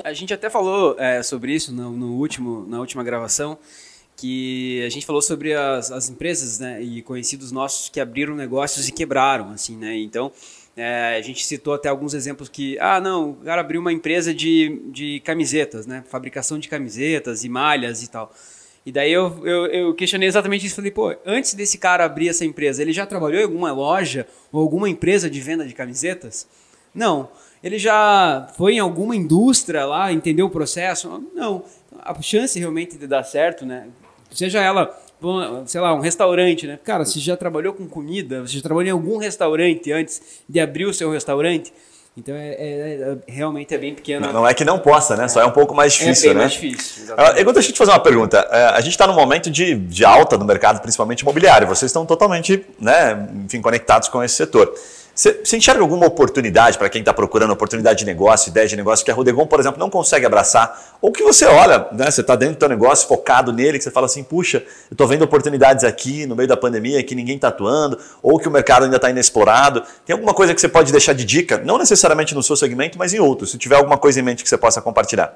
[0.05, 3.59] A, a, gente até falou é, sobre isso no, no, último, na última gravação,
[4.17, 8.89] que a gente falou sobre as, as empresas né, e conhecidos nossos que abriram negócios
[8.89, 9.97] e quebraram, assim, né?
[9.97, 10.31] Então,
[10.77, 14.33] é, a gente citou até alguns exemplos que, ah, não, o cara abriu uma empresa
[14.33, 16.05] de, de camisetas, né?
[16.09, 18.33] Fabricação de camisetas e malhas e tal.
[18.85, 20.77] E daí eu, eu, eu, questionei exatamente isso.
[20.77, 24.61] Falei, pô, antes desse cara abrir essa empresa, ele já trabalhou em alguma loja ou
[24.61, 26.49] alguma empresa de venda de camisetas?
[26.95, 27.29] Não.
[27.63, 31.23] Ele já foi em alguma indústria lá, entendeu o processo?
[31.35, 31.63] Não.
[31.99, 33.89] A chance realmente de dar certo, né?
[34.31, 34.99] Seja ela,
[35.67, 36.79] sei lá, um restaurante, né?
[36.83, 40.87] Cara, você já trabalhou com comida, você já trabalhou em algum restaurante antes de abrir
[40.87, 41.73] o seu restaurante?
[42.21, 44.27] Então é, é, é, realmente é bem pequeno.
[44.27, 45.27] Não, não, é que não possa, né?
[45.27, 46.41] Só é um pouco mais difícil, é bem né?
[46.41, 47.05] mais difícil.
[47.05, 47.53] Exatamente.
[47.55, 48.47] deixa eu te fazer uma pergunta.
[48.51, 51.67] É, a gente está num momento de, de alta no mercado, principalmente imobiliário.
[51.67, 54.75] Vocês estão totalmente, né, enfim, conectados com esse setor.
[55.15, 59.11] Você, enxerga alguma oportunidade para quem está procurando oportunidade de negócio, ideia de negócio, que
[59.11, 60.99] a Rodegon, por exemplo, não consegue abraçar?
[61.03, 63.91] Ou que você olha, né, você está dentro do teu negócio, focado nele, que você
[63.91, 67.49] fala assim, puxa, eu estou vendo oportunidades aqui no meio da pandemia que ninguém está
[67.49, 69.83] atuando, ou que o mercado ainda está inexplorado.
[70.07, 71.59] Tem alguma coisa que você pode deixar de dica?
[71.59, 73.51] Não necessariamente no seu segmento, mas em outros.
[73.51, 75.35] Se tiver alguma coisa em mente que você possa compartilhar.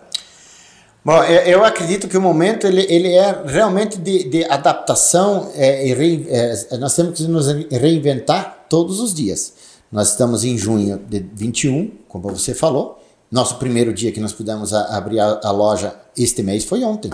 [1.04, 6.26] Bom, eu acredito que o momento ele, ele é realmente de, de adaptação é, e
[6.30, 9.52] é, nós temos que nos reinventar todos os dias.
[9.95, 13.01] Nós estamos em junho de 21, como você falou.
[13.30, 17.12] Nosso primeiro dia que nós pudemos a, abrir a, a, loja este mês foi ontem.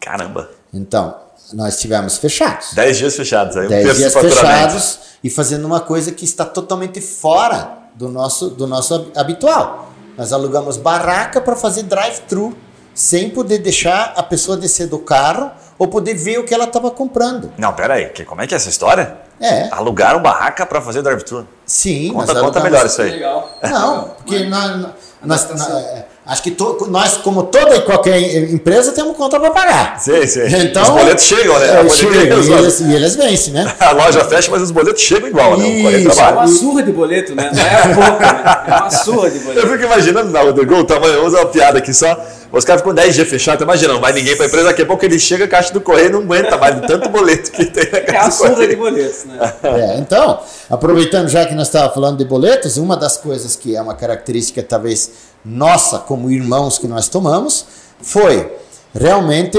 [0.00, 0.48] Caramba!
[0.72, 1.12] Então,
[1.52, 2.72] nós estivemos fechados.
[2.72, 3.56] Dez dias fechados.
[3.56, 8.68] Aí Dez dias fechados e fazendo uma coisa que está totalmente fora do nosso, do
[8.68, 9.90] nosso habitual.
[10.16, 12.56] Nós alugamos barraca para fazer drive-thru
[12.94, 16.90] sem poder deixar a pessoa descer do carro ou poder ver o que ela estava
[16.90, 17.52] comprando.
[17.58, 19.24] Não, pera aí, como é que é essa história?
[19.40, 19.68] É.
[19.72, 21.46] Alugaram barraca para fazer drive-thru?
[21.66, 22.12] Sim.
[22.12, 22.62] Conta, conta alugamos...
[22.62, 23.10] melhor isso aí.
[23.10, 23.58] Legal.
[23.62, 24.86] Não, porque nós,
[25.22, 28.20] nós, nós, acho que to, nós, como toda e qualquer
[28.52, 30.00] empresa, temos conta para pagar.
[30.00, 30.40] Sim, sim.
[30.46, 31.66] Então, os boletos chegam, né?
[31.66, 33.74] É, chegam, e, eles, e eles vencem, né?
[33.80, 35.68] A loja fecha, mas os boletos chegam igual, né?
[35.68, 37.50] Isso, é uma surra de boleto, né?
[37.52, 38.62] Não é pouca, né?
[38.66, 39.66] É uma surra de boleto.
[39.66, 42.16] Eu fico imaginando na Rodrigo, o tamanho, vamos uma piada aqui só.
[42.56, 44.82] Os caras ficam 10 dias fechados, tá imaginando, não vai ninguém para a empresa, daqui
[44.82, 47.66] a pouco ele chega, a caixa do correio não aguenta mais de tanto boleto que
[47.66, 49.52] tem na caixa É a surra de boletos, né?
[49.64, 50.40] É, então,
[50.70, 54.62] aproveitando já que nós estávamos falando de boletos, uma das coisas que é uma característica
[54.62, 55.10] talvez
[55.44, 57.66] nossa, como irmãos que nós tomamos,
[58.00, 58.52] foi
[58.94, 59.58] realmente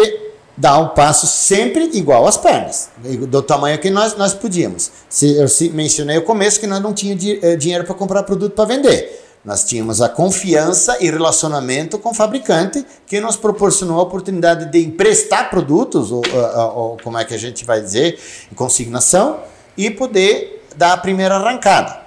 [0.57, 2.89] dar um passo sempre igual às pernas,
[3.27, 4.89] do tamanho que nós, nós podíamos.
[5.09, 8.65] Se, eu mencionei no começo que nós não tínhamos eh, dinheiro para comprar produto para
[8.65, 9.24] vender.
[9.45, 14.83] Nós tínhamos a confiança e relacionamento com o fabricante que nos proporcionou a oportunidade de
[14.83, 18.19] emprestar produtos, ou, ou, ou como é que a gente vai dizer,
[18.51, 19.39] em consignação,
[19.77, 22.05] e poder dar a primeira arrancada.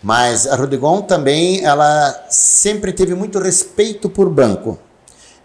[0.00, 4.78] Mas a Rodegon também, ela sempre teve muito respeito por banco.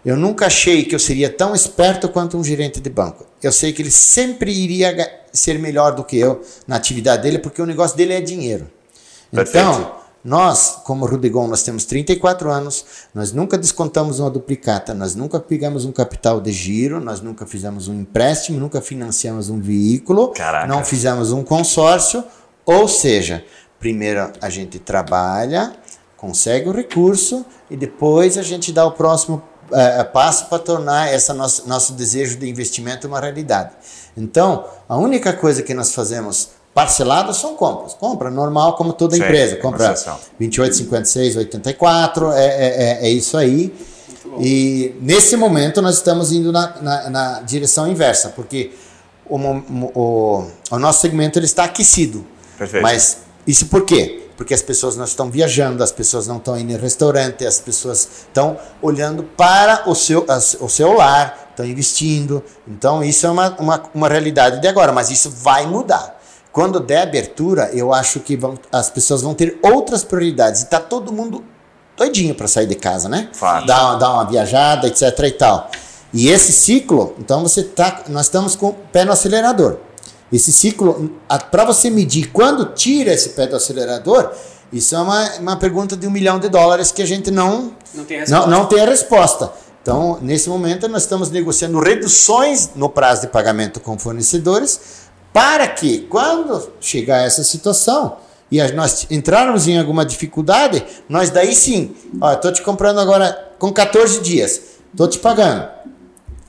[0.04, 3.26] Eu nunca achei que eu seria tão esperto quanto um gerente de banco.
[3.42, 7.60] Eu sei que ele sempre iria ser melhor do que eu na atividade dele, porque
[7.60, 8.70] o negócio dele é dinheiro.
[9.32, 9.58] Perfeito.
[9.58, 15.40] Então, nós, como Rudegon, nós temos 34 anos, nós nunca descontamos uma duplicata, nós nunca
[15.40, 20.66] pegamos um capital de giro, nós nunca fizemos um empréstimo, nunca financiamos um veículo, Caraca.
[20.66, 22.22] não fizemos um consórcio,
[22.64, 23.44] ou seja,
[23.80, 25.74] primeiro a gente trabalha,
[26.16, 29.42] consegue o recurso e depois a gente dá o próximo
[29.72, 33.72] é, passo para tornar esse nosso, nosso desejo de investimento uma realidade.
[34.16, 37.92] Então, a única coisa que nós fazemos Parceladas são compras.
[37.94, 39.56] Compra normal, como toda Sim, empresa.
[39.56, 39.94] Compra
[40.38, 43.72] 28, 56, 84, é, é, é isso aí.
[44.40, 48.72] E nesse momento nós estamos indo na, na, na direção inversa, porque
[49.26, 52.24] o, o, o, nosso segmento ele está aquecido.
[52.56, 52.82] Perfeito.
[52.82, 54.28] Mas isso por quê?
[54.36, 58.08] Porque as pessoas não estão viajando, as pessoas não estão indo em restaurante, as pessoas
[58.28, 60.24] estão olhando para o seu,
[60.60, 62.42] o seu lar, estão investindo.
[62.66, 66.21] Então isso é uma, uma, uma realidade de agora, mas isso vai mudar.
[66.52, 70.62] Quando der abertura, eu acho que vão, as pessoas vão ter outras prioridades.
[70.62, 71.42] E tá todo mundo
[71.96, 73.30] doidinho para sair de casa, né?
[73.32, 73.66] Fato.
[73.66, 75.70] Dar, dar uma viajada, etc e tal.
[76.12, 79.78] E esse ciclo, então você tá, nós estamos com o pé no acelerador.
[80.30, 81.10] Esse ciclo,
[81.50, 84.30] para você medir quando tira esse pé do acelerador,
[84.70, 88.04] isso é uma, uma pergunta de um milhão de dólares que a gente não, não,
[88.04, 89.52] tem, não, não tem a resposta.
[89.80, 96.00] Então, nesse momento, nós estamos negociando reduções no prazo de pagamento com fornecedores para que,
[96.10, 98.16] quando chegar essa situação
[98.50, 103.72] e nós entrarmos em alguma dificuldade, nós daí sim, ó, estou te comprando agora com
[103.72, 104.60] 14 dias,
[104.90, 105.66] estou te pagando.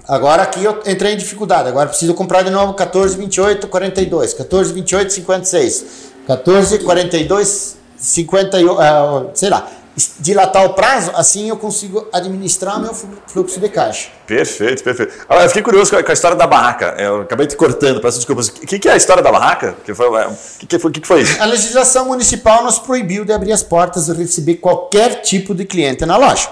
[0.06, 4.74] Agora aqui eu entrei em dificuldade, agora preciso comprar de novo 14, 28, 42, 14,
[4.74, 5.86] 28, 56,
[6.28, 9.83] 14, 42, 58, uh, sei lá
[10.20, 12.94] dilatar o prazo, assim eu consigo administrar meu
[13.28, 14.10] fluxo de caixa.
[14.26, 15.14] Perfeito, perfeito.
[15.30, 16.96] Agora, eu fiquei curioso com a história da barraca.
[16.98, 18.48] Eu acabei te cortando, peço desculpas.
[18.48, 19.76] O que, é a história da barraca?
[19.80, 20.08] O que, foi,
[20.68, 21.42] que, foi, que, foi isso?
[21.42, 26.06] A legislação municipal nos proibiu de abrir as portas e receber qualquer tipo de cliente
[26.06, 26.50] na loja.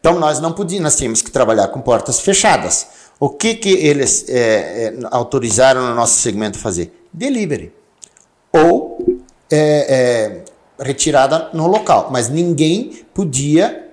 [0.00, 2.86] Então nós não podíamos, nós tínhamos que trabalhar com portas fechadas.
[3.20, 7.06] O que, que eles é, é, autorizaram no nosso segmento fazer?
[7.12, 7.72] Delivery.
[8.52, 9.20] Ou
[9.50, 10.42] é,
[10.78, 13.88] retirada no local, mas ninguém podia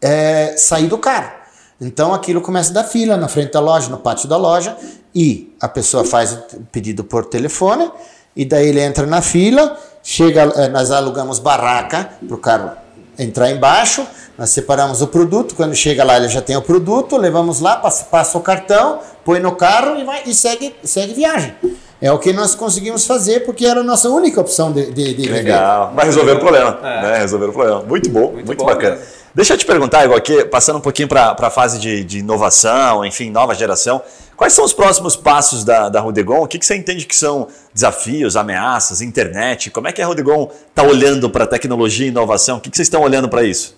[0.00, 1.32] é, sair do carro.
[1.80, 4.76] Então aquilo começa a dar fila na frente da loja, no pátio da loja,
[5.14, 7.90] e a pessoa faz o pedido por telefone,
[8.36, 12.70] e daí ele entra na fila, chega, é, nós alugamos barraca para o carro
[13.18, 14.06] entrar embaixo,
[14.38, 18.04] nós separamos o produto, quando chega lá ele já tem o produto, levamos lá, passa,
[18.04, 21.54] passa o cartão, põe no carro e, vai, e segue, segue viagem.
[22.02, 25.28] É o que nós conseguimos fazer porque era a nossa única opção de, de, de
[25.28, 25.92] Legal.
[25.94, 26.76] Vai resolver o problema.
[26.82, 27.02] É.
[27.02, 27.18] Né?
[27.18, 27.82] Resolver o problema.
[27.82, 28.96] Muito bom, muito, muito bom bacana.
[28.96, 29.22] Mesmo.
[29.32, 33.04] Deixa eu te perguntar, igual aqui, passando um pouquinho para a fase de, de, inovação,
[33.04, 34.02] enfim, nova geração.
[34.36, 36.42] Quais são os próximos passos da, da Rudegon?
[36.42, 39.70] O que, que você entende que são desafios, ameaças, internet?
[39.70, 42.58] Como é que a Rudegon está olhando para tecnologia e inovação?
[42.58, 43.76] O que, que vocês estão olhando para isso?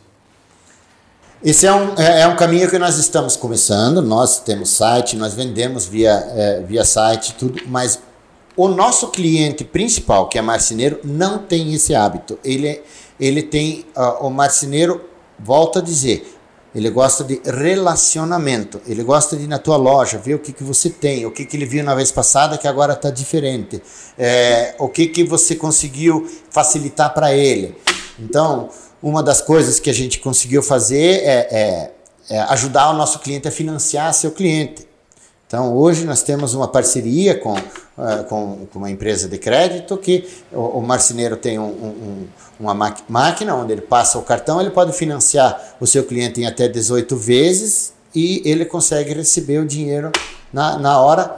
[1.44, 4.00] Esse é um, é, é, um caminho que nós estamos começando.
[4.00, 8.00] Nós temos site, nós vendemos via, é, via site, tudo, mas
[8.56, 12.38] o nosso cliente principal, que é marceneiro, não tem esse hábito.
[12.44, 12.80] Ele,
[13.18, 15.00] ele tem, uh, o marceneiro,
[15.38, 16.34] volta a dizer,
[16.74, 18.80] ele gosta de relacionamento.
[18.86, 21.44] Ele gosta de ir na tua loja, ver o que, que você tem, o que,
[21.44, 23.80] que ele viu na vez passada que agora está diferente,
[24.18, 27.76] é, o que, que você conseguiu facilitar para ele.
[28.18, 28.68] Então,
[29.00, 31.90] uma das coisas que a gente conseguiu fazer é, é,
[32.30, 34.93] é ajudar o nosso cliente a financiar seu cliente.
[35.54, 40.28] Então, hoje nós temos uma parceria com, uh, com, com, uma empresa de crédito que
[40.50, 42.26] o, o marceneiro tem um, um,
[42.58, 42.74] uma
[43.08, 47.16] máquina onde ele passa o cartão, ele pode financiar o seu cliente em até 18
[47.16, 50.10] vezes e ele consegue receber o dinheiro
[50.52, 51.36] na, na hora.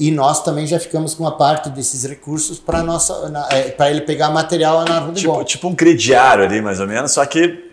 [0.00, 2.82] E nós também já ficamos com uma parte desses recursos para
[3.76, 7.26] para ele pegar material na rua tipo, tipo um crediário ali mais ou menos só
[7.26, 7.71] que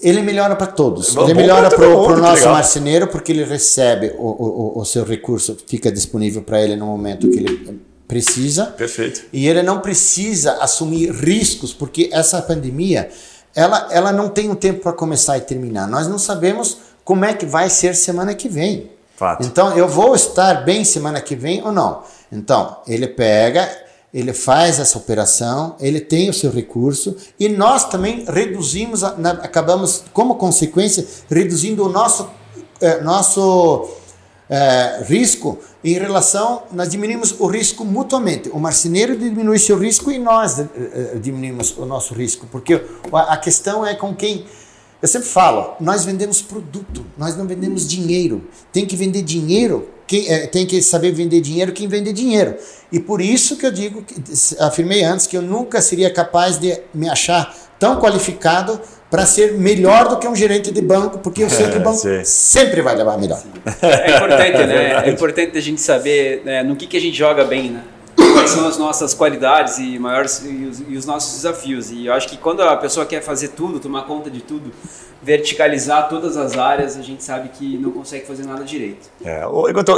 [0.00, 1.16] ele melhora para todos.
[1.16, 2.54] ele melhora para o nosso legal.
[2.54, 7.28] marceneiro porque ele recebe o, o, o seu recurso, fica disponível para ele no momento
[7.30, 8.66] que ele precisa.
[8.66, 9.24] Perfeito.
[9.32, 13.08] E ele não precisa assumir riscos porque essa pandemia
[13.54, 15.88] ela, ela não tem um tempo para começar e terminar.
[15.88, 18.90] Nós não sabemos como é que vai ser semana que vem.
[19.16, 19.46] Fato.
[19.46, 22.02] Então eu vou estar bem semana que vem ou não.
[22.30, 23.66] Então ele pega
[24.16, 30.36] ele faz essa operação, ele tem o seu recurso e nós também reduzimos, acabamos, como
[30.36, 32.26] consequência, reduzindo o nosso,
[32.80, 33.90] eh, nosso
[34.48, 38.48] eh, risco em relação, nós diminuímos o risco mutuamente.
[38.48, 43.84] O marceneiro diminui seu risco e nós eh, diminuímos o nosso risco, porque a questão
[43.84, 44.46] é com quem
[45.02, 48.48] eu sempre falo, nós vendemos produto, nós não vendemos dinheiro.
[48.72, 52.54] Tem que vender dinheiro, quem, é, tem que saber vender dinheiro quem vende dinheiro.
[52.90, 54.14] E por isso que eu digo, que,
[54.60, 58.80] afirmei antes, que eu nunca seria capaz de me achar tão qualificado
[59.10, 62.00] para ser melhor do que um gerente de banco, porque eu sei que o banco
[62.24, 63.42] sempre vai levar melhor.
[63.82, 65.02] É importante, né?
[65.06, 67.82] É importante a gente saber né, no que, que a gente joga bem, né?
[68.36, 71.90] quais são as nossas qualidades e maiores e os, e os, nossos desafios.
[71.90, 74.72] E eu acho que quando a pessoa quer fazer tudo, tomar conta de tudo,
[75.26, 79.10] verticalizar todas as áreas, a gente sabe que não consegue fazer nada direito.
[79.24, 79.42] É,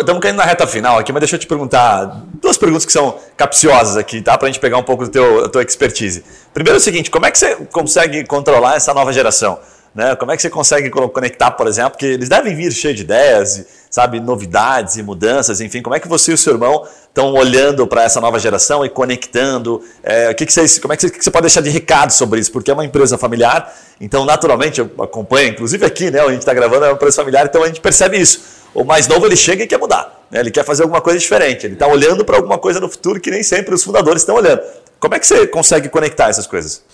[0.00, 3.14] estamos caindo na reta final aqui, mas deixa eu te perguntar duas perguntas que são
[3.36, 4.38] capciosas aqui, tá?
[4.38, 6.24] Para a gente pegar um pouco do teu, da tua expertise.
[6.54, 9.58] Primeiro é o seguinte, como é que você consegue controlar essa nova geração?
[9.98, 10.14] Né?
[10.14, 13.66] Como é que você consegue conectar, por exemplo, que eles devem vir cheios de ideias,
[13.90, 17.84] sabe, novidades e mudanças, enfim, como é que você e o seu irmão estão olhando
[17.84, 19.82] para essa nova geração e conectando?
[20.04, 22.12] É, o que, que vocês, como é que você, que você, pode deixar de recado
[22.12, 22.52] sobre isso?
[22.52, 26.54] Porque é uma empresa familiar, então naturalmente eu acompanho, inclusive aqui, né, a gente está
[26.54, 28.40] gravando é uma empresa familiar, então a gente percebe isso.
[28.72, 30.38] O mais novo ele chega e quer mudar, né?
[30.38, 33.32] ele quer fazer alguma coisa diferente, ele está olhando para alguma coisa no futuro que
[33.32, 34.62] nem sempre os fundadores estão olhando.
[35.00, 36.84] Como é que você consegue conectar essas coisas?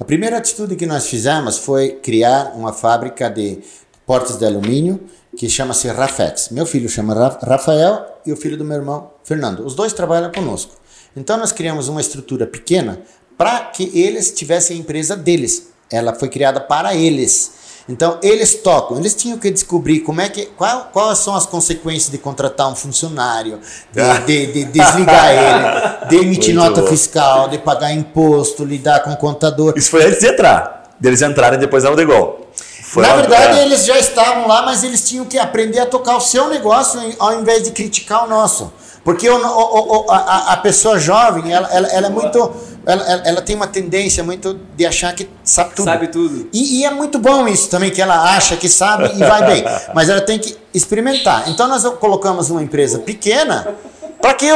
[0.00, 3.58] A primeira atitude que nós fizemos foi criar uma fábrica de
[4.06, 4.98] portas de alumínio
[5.36, 6.48] que chama-se Rafex.
[6.48, 9.60] Meu filho chama Rafael e o filho do meu irmão Fernando.
[9.60, 10.74] Os dois trabalham conosco.
[11.14, 13.02] Então nós criamos uma estrutura pequena
[13.36, 15.68] para que eles tivessem a empresa deles.
[15.92, 17.52] Ela foi criada para eles.
[17.90, 22.08] Então eles tocam, eles tinham que descobrir como é que qual, quais são as consequências
[22.08, 23.58] de contratar um funcionário,
[23.92, 24.18] de, ah.
[24.18, 26.86] de, de desligar ele, de emitir Muito nota bom.
[26.86, 29.74] fiscal, de pagar imposto, lidar com o contador.
[29.76, 32.48] Isso foi antes de entrar, deles entrarem depois da Udegol.
[32.54, 33.62] Foi Na verdade, é.
[33.64, 37.40] eles já estavam lá, mas eles tinham que aprender a tocar o seu negócio ao
[37.40, 38.72] invés de criticar o nosso.
[39.10, 42.52] Porque o, o, o, a, a, pessoa jovem, ela, ela, ela é muito.
[42.86, 45.84] Ela, ela, tem uma tendência muito de achar que sabe tudo.
[45.84, 46.48] Sabe tudo.
[46.52, 49.64] E, e, é muito bom isso também, que ela acha que sabe e vai bem.
[49.92, 51.48] Mas ela tem que experimentar.
[51.48, 53.74] Então nós colocamos uma empresa pequena
[54.22, 54.48] para que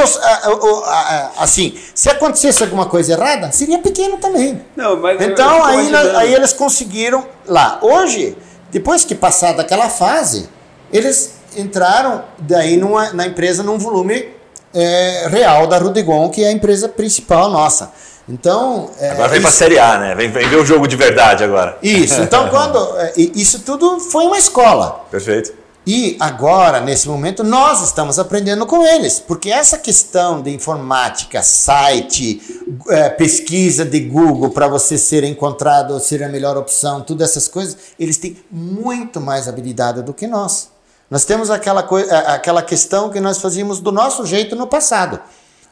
[1.36, 4.64] assim, se acontecesse alguma coisa errada, seria pequeno também.
[4.76, 7.80] Não, mas então aí, aí eles conseguiram lá.
[7.82, 8.36] Hoje,
[8.70, 10.48] depois que passar daquela fase,
[10.92, 14.33] eles entraram daí numa, na empresa num volume
[14.74, 17.92] é, real da Rudegon, que é a empresa principal nossa.
[18.28, 18.90] Então.
[18.98, 20.14] É, agora vem para a Série A, né?
[20.14, 21.78] Vem, vem ver o jogo de verdade agora.
[21.82, 22.20] Isso.
[22.22, 22.78] Então, quando.
[22.98, 25.04] É, isso tudo foi uma escola.
[25.10, 25.64] Perfeito.
[25.86, 32.40] E agora, nesse momento, nós estamos aprendendo com eles, porque essa questão de informática, site,
[32.88, 37.76] é, pesquisa de Google para você ser encontrado, ser a melhor opção, todas essas coisas,
[38.00, 40.70] eles têm muito mais habilidade do que nós.
[41.10, 41.80] Nós temos aquela,
[42.26, 45.20] aquela questão que nós fazíamos do nosso jeito no passado.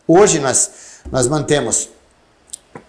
[0.07, 0.71] Hoje nós,
[1.11, 1.89] nós mantemos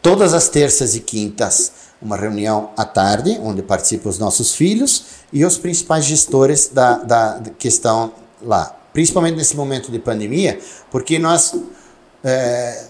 [0.02, 1.72] todas as terças e quintas
[2.04, 7.42] uma reunião à tarde, onde participam os nossos filhos e os principais gestores da, da
[7.58, 8.76] questão lá.
[8.92, 10.60] Principalmente nesse momento de pandemia,
[10.92, 11.56] porque nós,
[12.24, 12.88] é,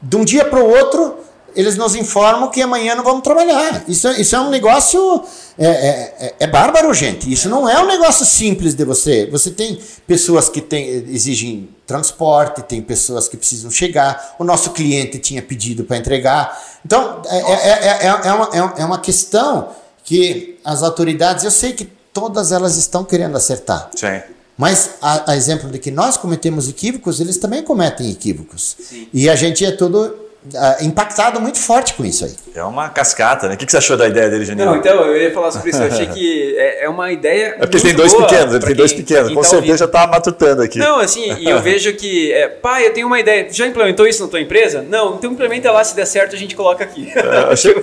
[0.00, 1.16] de um dia para o outro,
[1.54, 3.84] eles nos informam que amanhã não vamos trabalhar.
[3.88, 5.24] Isso, isso é um negócio.
[5.58, 7.32] É, é, é, é, bárbaro, gente.
[7.32, 9.26] Isso não é um negócio simples de você.
[9.26, 14.36] Você tem pessoas que tem, exigem transporte, tem pessoas que precisam chegar.
[14.38, 16.56] O nosso cliente tinha pedido para entregar.
[16.84, 19.70] Então, é, é, é, uma, é uma questão
[20.04, 23.90] que as autoridades, eu sei que todas elas estão querendo acertar.
[23.94, 24.20] Sim.
[24.56, 28.76] Mas, a, a exemplo de que nós cometemos equívocos, eles também cometem equívocos.
[28.80, 29.08] Sim.
[29.12, 32.34] E a gente é todo uh, impactado muito forte com isso aí.
[32.54, 33.54] É uma cascata, né?
[33.54, 34.66] O que, você achou da ideia dele, Janine?
[34.66, 35.82] Não, então, eu ia falar sobre isso.
[35.82, 37.56] Eu achei que é, é uma ideia.
[37.58, 39.28] É porque tem dois pequenos, ele tem dois pequenos.
[39.28, 39.78] Com tá certeza ouvindo.
[39.78, 40.78] já tá matutando aqui.
[40.78, 43.46] Não, assim, e eu vejo que, é, pai, eu tenho uma ideia.
[43.50, 44.84] Já implementou isso na tua empresa?
[44.88, 47.12] Não, então implementa lá, se der certo, a gente coloca aqui.
[47.14, 47.74] É, achei,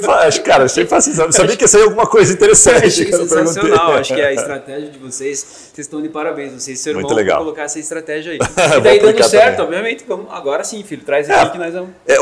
[0.44, 1.14] cara, achei fácil.
[1.32, 2.86] Sabia que ia sair alguma coisa interessante.
[2.88, 3.94] Achei sensacional.
[3.94, 5.40] Acho que a estratégia de vocês,
[5.74, 6.54] vocês estão de parabéns.
[6.54, 7.40] Vocês seu irmão legal.
[7.40, 8.40] colocar essa estratégia aí.
[8.76, 9.80] E daí dando certo, também.
[9.80, 11.90] obviamente, vamos, agora sim, filho, traz aqui é, que nós vamos.
[12.08, 12.16] É,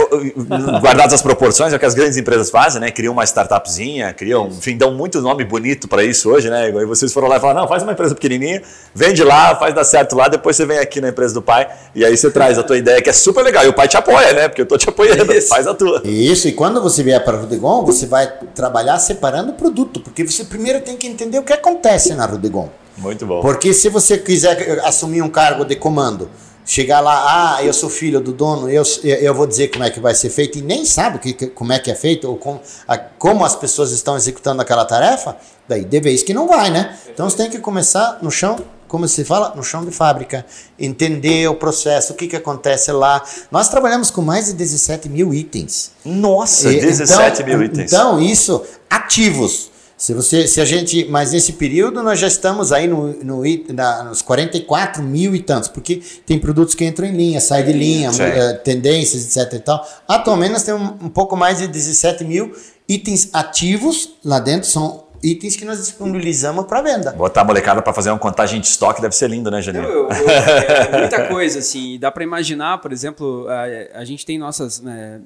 [0.81, 2.91] guardadas as proporções, é o que as grandes empresas fazem, né?
[2.91, 6.69] Criam uma startupzinha, criam, enfim, dão muito nome bonito para isso hoje, né?
[6.69, 8.61] E vocês foram lá e falaram, não, faz uma empresa pequenininha,
[8.93, 12.03] vende lá, faz dar certo lá, depois você vem aqui na empresa do pai e
[12.05, 13.63] aí você traz a tua ideia, que é super legal.
[13.65, 14.47] E o pai te apoia, né?
[14.47, 15.49] Porque eu tô te apoiando, isso.
[15.49, 16.01] faz a tua.
[16.03, 20.23] Isso, e quando você vier para a Rudegon, você vai trabalhar separando o produto, porque
[20.25, 22.69] você primeiro tem que entender o que acontece na Rudegon.
[22.97, 23.41] Muito bom.
[23.41, 26.29] Porque se você quiser assumir um cargo de comando,
[26.65, 29.99] chegar lá, ah, eu sou filho do dono, eu, eu vou dizer como é que
[29.99, 32.97] vai ser feito, e nem sabe que, como é que é feito, ou como, a,
[32.97, 35.35] como as pessoas estão executando aquela tarefa,
[35.67, 36.97] daí de vez que não vai, né?
[37.09, 38.57] Então você tem que começar no chão,
[38.87, 40.45] como se fala, no chão de fábrica,
[40.77, 43.23] entender o processo, o que, que acontece lá.
[43.49, 45.91] Nós trabalhamos com mais de 17 mil itens.
[46.05, 47.91] Nossa, e, 17 então, mil itens.
[47.91, 49.72] Então, isso, ativos.
[50.03, 53.41] Se, você, se a gente, mas nesse período nós já estamos aí no, no,
[53.73, 57.71] na, nos 44 mil e tantos, porque tem produtos que entram em linha, saem de
[57.71, 59.53] linha, uh, tendências, etc.
[59.53, 59.87] E tal.
[60.05, 62.53] Atualmente nós temos um, um pouco mais de 17 mil
[62.85, 67.13] itens ativos lá dentro, são itens que nós disponibilizamos para venda.
[67.13, 69.85] Botar a molecada para fazer uma contagem de estoque deve ser lindo, né, Janine?
[69.85, 71.97] é, muita coisa, assim.
[71.97, 74.81] Dá para imaginar, por exemplo, a, a gente tem nossas.
[74.81, 75.21] Né,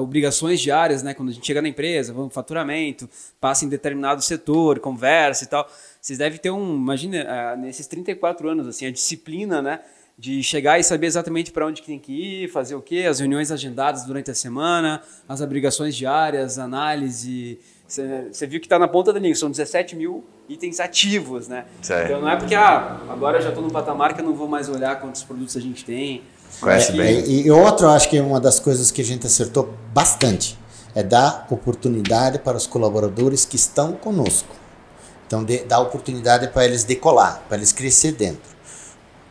[0.00, 1.14] obrigações diárias, né?
[1.14, 3.08] Quando a gente chega na empresa, vamos faturamento,
[3.40, 5.68] passa em determinado setor, conversa e tal.
[6.00, 9.80] Vocês devem ter um, imagina, uh, nesses 34 anos, assim, a disciplina, né?
[10.16, 12.12] De chegar e saber exatamente para onde tem que
[12.44, 17.58] ir, fazer o quê, as reuniões agendadas durante a semana, as obrigações diárias, análise.
[17.86, 21.66] Você viu que está na ponta da língua, são 17 mil itens ativos, né?
[21.82, 22.06] Certo.
[22.06, 24.68] Então não é porque, ah, agora já estou no patamar que eu não vou mais
[24.68, 26.22] olhar quantos produtos a gente tem
[26.60, 27.20] Conhece é, bem.
[27.20, 30.58] E, e outro, acho que é uma das coisas que a gente acertou bastante
[30.94, 34.54] é dar oportunidade para os colaboradores que estão conosco.
[35.26, 38.54] Então, de, dar oportunidade para eles decolar, para eles crescer dentro.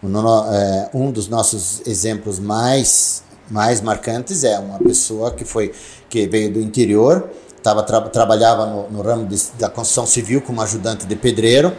[0.02, 5.74] No, é, um dos nossos exemplos mais mais marcantes é uma pessoa que foi
[6.10, 7.30] que veio do interior,
[7.62, 11.74] tava, tra, trabalhava no, no ramo de, da construção civil como ajudante de pedreiro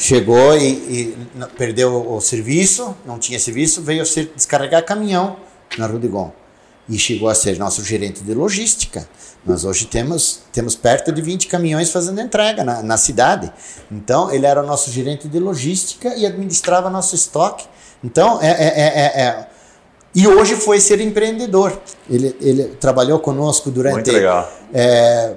[0.00, 1.16] chegou e, e,
[1.58, 5.36] perdeu o serviço, não tinha serviço, veio ser, descarregar caminhão
[5.76, 6.32] na Rudigon
[6.88, 9.06] e chegou a ser nosso gerente de logística.
[9.44, 13.52] Nós hoje temos, temos perto de 20 caminhões fazendo entrega na, na cidade.
[13.92, 17.66] Então, ele era o nosso gerente de logística e administrava nosso estoque.
[18.02, 19.46] Então, é, é, é, é
[20.14, 21.78] e hoje foi ser empreendedor.
[22.08, 24.10] Ele, ele trabalhou conosco durante
[24.72, 25.36] é,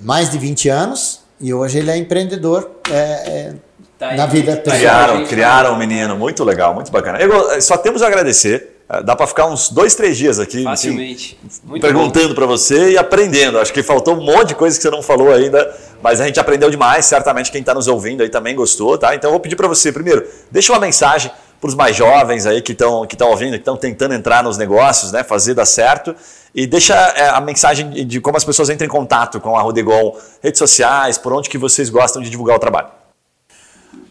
[0.00, 2.70] mais de 20 anos e hoje ele é empreendedor.
[2.90, 3.54] É, é
[3.98, 4.78] Tá na vida pessoal.
[4.78, 7.18] Criaram, criaram um menino, muito legal, muito bacana.
[7.18, 8.76] Eu, eh, só temos a agradecer.
[8.88, 11.36] Eh, dá para ficar uns dois, três dias aqui Facilmente.
[11.44, 13.58] Assim, perguntando para você e aprendendo.
[13.58, 16.38] Acho que faltou um monte de coisa que você não falou ainda, mas a gente
[16.38, 17.06] aprendeu demais.
[17.06, 19.16] Certamente quem está nos ouvindo aí também gostou, tá?
[19.16, 22.62] Então eu vou pedir para você, primeiro, deixa uma mensagem para os mais jovens aí
[22.62, 26.14] que estão que ouvindo, que estão tentando entrar nos negócios, né, fazer dar certo.
[26.54, 30.16] E deixa é, a mensagem de como as pessoas entram em contato com a Rodegon,
[30.40, 32.97] redes sociais, por onde que vocês gostam de divulgar o trabalho.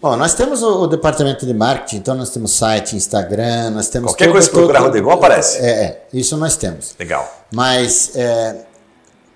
[0.02, 4.12] Bom, nós temos o, o, departamento de marketing, então nós temos site, Instagram, nós temos.
[4.12, 5.58] Qualquer todo, coisa que procurar Rodrigo aparece.
[5.58, 6.96] É, é, isso nós temos.
[7.00, 7.28] Legal.
[7.52, 8.58] Mas é,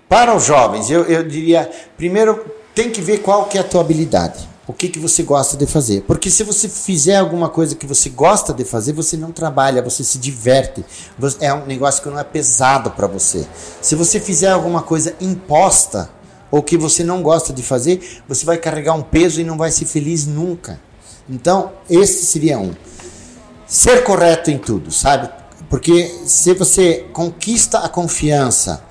[0.08, 2.44] para os jovens, eu, eu diria, primeiro
[2.74, 4.52] tem que ver qual que é a tua habilidade.
[4.66, 6.02] O que, que você gosta de fazer?
[6.02, 10.04] Porque se você fizer alguma coisa que você gosta de fazer, você não trabalha, você
[10.04, 10.84] se diverte.
[11.40, 13.44] É um negócio que não é pesado para você.
[13.80, 16.08] Se você fizer alguma coisa imposta,
[16.52, 19.70] ou que você não gosta de fazer, você vai carregar um peso e não vai
[19.70, 20.78] ser feliz nunca.
[21.28, 22.72] Então, esse seria um.
[23.66, 25.30] Ser correto em tudo, sabe?
[25.70, 28.84] Porque se você conquista a confiança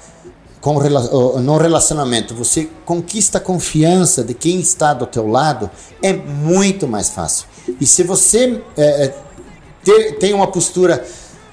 [0.60, 5.70] com, no relacionamento, você conquista a confiança de quem está do teu lado,
[6.02, 7.46] é muito mais fácil.
[7.80, 9.14] E se você é,
[9.84, 11.06] ter, tem uma postura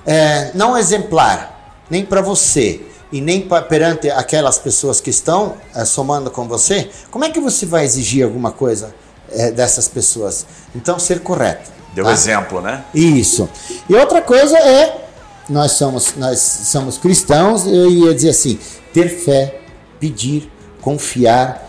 [0.06, 2.80] é, não exemplar, nem para você,
[3.10, 7.64] e nem perante aquelas pessoas que estão é, somando com você, como é que você
[7.64, 8.94] vai exigir alguma coisa
[9.30, 10.46] é, dessas pessoas?
[10.74, 11.70] Então, ser correto.
[11.94, 12.12] Deu tá?
[12.12, 12.84] exemplo, né?
[12.94, 13.48] Isso.
[13.88, 15.08] E outra coisa é,
[15.48, 18.58] nós somos, nós somos cristãos, eu ia dizer assim,
[18.92, 19.60] ter fé,
[19.98, 20.50] pedir,
[20.82, 21.66] confiar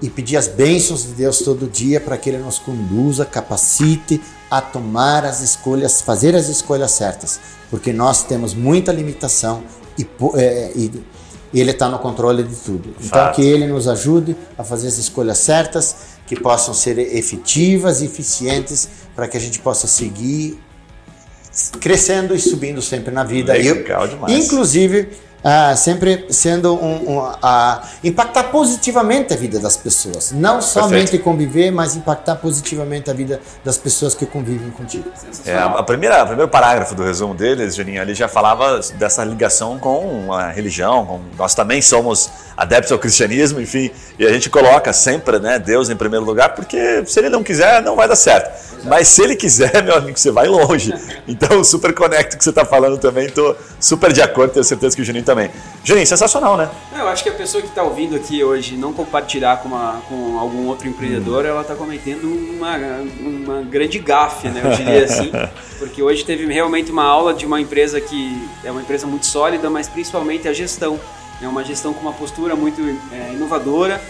[0.00, 4.20] e pedir as bênçãos de Deus todo dia para que Ele nos conduza, capacite
[4.50, 9.64] a tomar as escolhas, fazer as escolhas certas, porque nós temos muita limitação
[9.98, 12.90] e, é, e Ele está no controle de tudo.
[13.00, 13.36] Então, Fato.
[13.36, 18.88] que Ele nos ajude a fazer as escolhas certas, que possam ser efetivas e eficientes,
[19.14, 20.58] para que a gente possa seguir
[21.80, 23.52] crescendo e subindo sempre na vida.
[23.52, 24.44] Legal demais.
[24.44, 25.08] Inclusive,
[25.48, 30.32] ah, sempre sendo um, um a impactar positivamente a vida das pessoas.
[30.32, 31.22] Não somente Perfeito.
[31.22, 35.08] conviver, mas impactar positivamente a vida das pessoas que convivem contigo.
[35.44, 39.78] É, a primeira, o primeiro parágrafo do resumo deles, Juninho, ele já falava dessa ligação
[39.78, 41.06] com a religião.
[41.06, 45.90] Com, nós também somos adeptos ao cristianismo, enfim, e a gente coloca sempre né, Deus
[45.90, 48.50] em primeiro lugar, porque se ele não quiser, não vai dar certo.
[48.84, 50.92] Mas se ele quiser, meu amigo, você vai longe.
[51.28, 55.02] Então, super conecto que você está falando também, estou super de acordo, tenho certeza que
[55.02, 55.35] o Juninho também.
[55.84, 56.68] Juninho, sensacional, né?
[56.92, 60.36] Eu acho que a pessoa que está ouvindo aqui hoje não compartilhar com, uma, com
[60.36, 61.48] algum outro empreendedor, hum.
[61.48, 62.76] ela está cometendo uma,
[63.20, 64.62] uma grande gafe, né?
[64.64, 65.30] Eu diria assim.
[65.78, 69.70] Porque hoje teve realmente uma aula de uma empresa que é uma empresa muito sólida,
[69.70, 70.98] mas principalmente a gestão.
[71.40, 72.80] É uma gestão com uma postura muito
[73.12, 74.00] é, inovadora,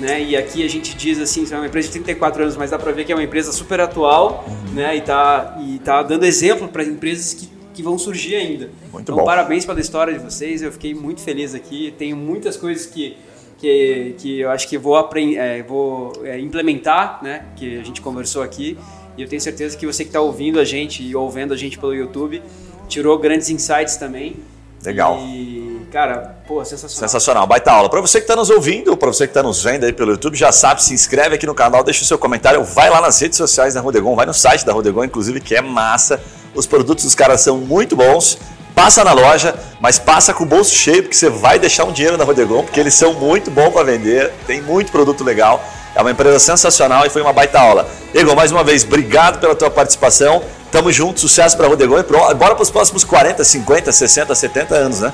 [0.00, 0.20] né?
[0.20, 2.90] E aqui a gente diz assim, é uma empresa de 34 anos, mas dá para
[2.92, 4.74] ver que é uma empresa super atual, uhum.
[4.74, 4.96] né?
[4.96, 8.70] E tá, e tá dando exemplo para empresas que, que vão surgir ainda.
[8.92, 9.24] Muito então, bom.
[9.24, 11.94] parabéns pela história de vocês, eu fiquei muito feliz aqui.
[11.96, 13.16] Tenho muitas coisas que,
[13.58, 17.46] que, que eu acho que vou, aprender, é, vou é, implementar, né?
[17.56, 18.78] Que a gente conversou aqui.
[19.16, 21.78] E eu tenho certeza que você que está ouvindo a gente e ouvindo a gente
[21.78, 22.42] pelo YouTube
[22.88, 24.36] tirou grandes insights também.
[24.84, 25.18] Legal.
[25.20, 25.62] E
[25.92, 27.08] Cara, pô, sensacional.
[27.08, 27.90] Sensacional, baita aula.
[27.90, 30.34] Para você que está nos ouvindo, para você que está nos vendo aí pelo YouTube,
[30.34, 33.36] já sabe, se inscreve aqui no canal, deixa o seu comentário, vai lá nas redes
[33.36, 36.18] sociais da Rodegon, vai no site da Rodegon, inclusive, que é massa.
[36.54, 38.38] Os produtos dos caras são muito bons.
[38.74, 42.16] Passa na loja, mas passa com o bolso cheio, porque você vai deixar um dinheiro
[42.16, 45.62] na Rodegon, porque eles são muito bons para vender, tem muito produto legal.
[45.94, 47.86] É uma empresa sensacional e foi uma baita aula.
[48.14, 50.42] Egon, mais uma vez, obrigado pela tua participação.
[50.70, 54.74] Tamo junto, sucesso para a Rodegon e bora para os próximos 40, 50, 60, 70
[54.74, 55.12] anos, né?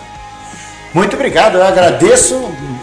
[0.95, 2.34] Muito obrigado, eu agradeço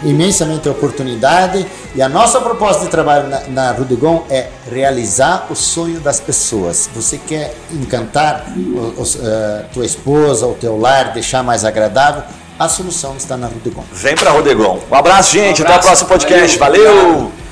[0.02, 5.54] imensamente a oportunidade e a nossa proposta de trabalho na, na Rudegon é realizar o
[5.54, 6.88] sonho das pessoas.
[6.94, 12.22] Você quer encantar o, o, uh, tua esposa, o teu lar, deixar mais agradável?
[12.58, 13.84] A solução está na Rudegon.
[13.92, 14.80] Vem para Rodegon.
[14.90, 15.60] Um abraço, gente.
[15.62, 15.78] Um abraço.
[15.78, 16.58] Até o próximo podcast.
[16.58, 16.84] Valeu.
[16.84, 17.45] Valeu.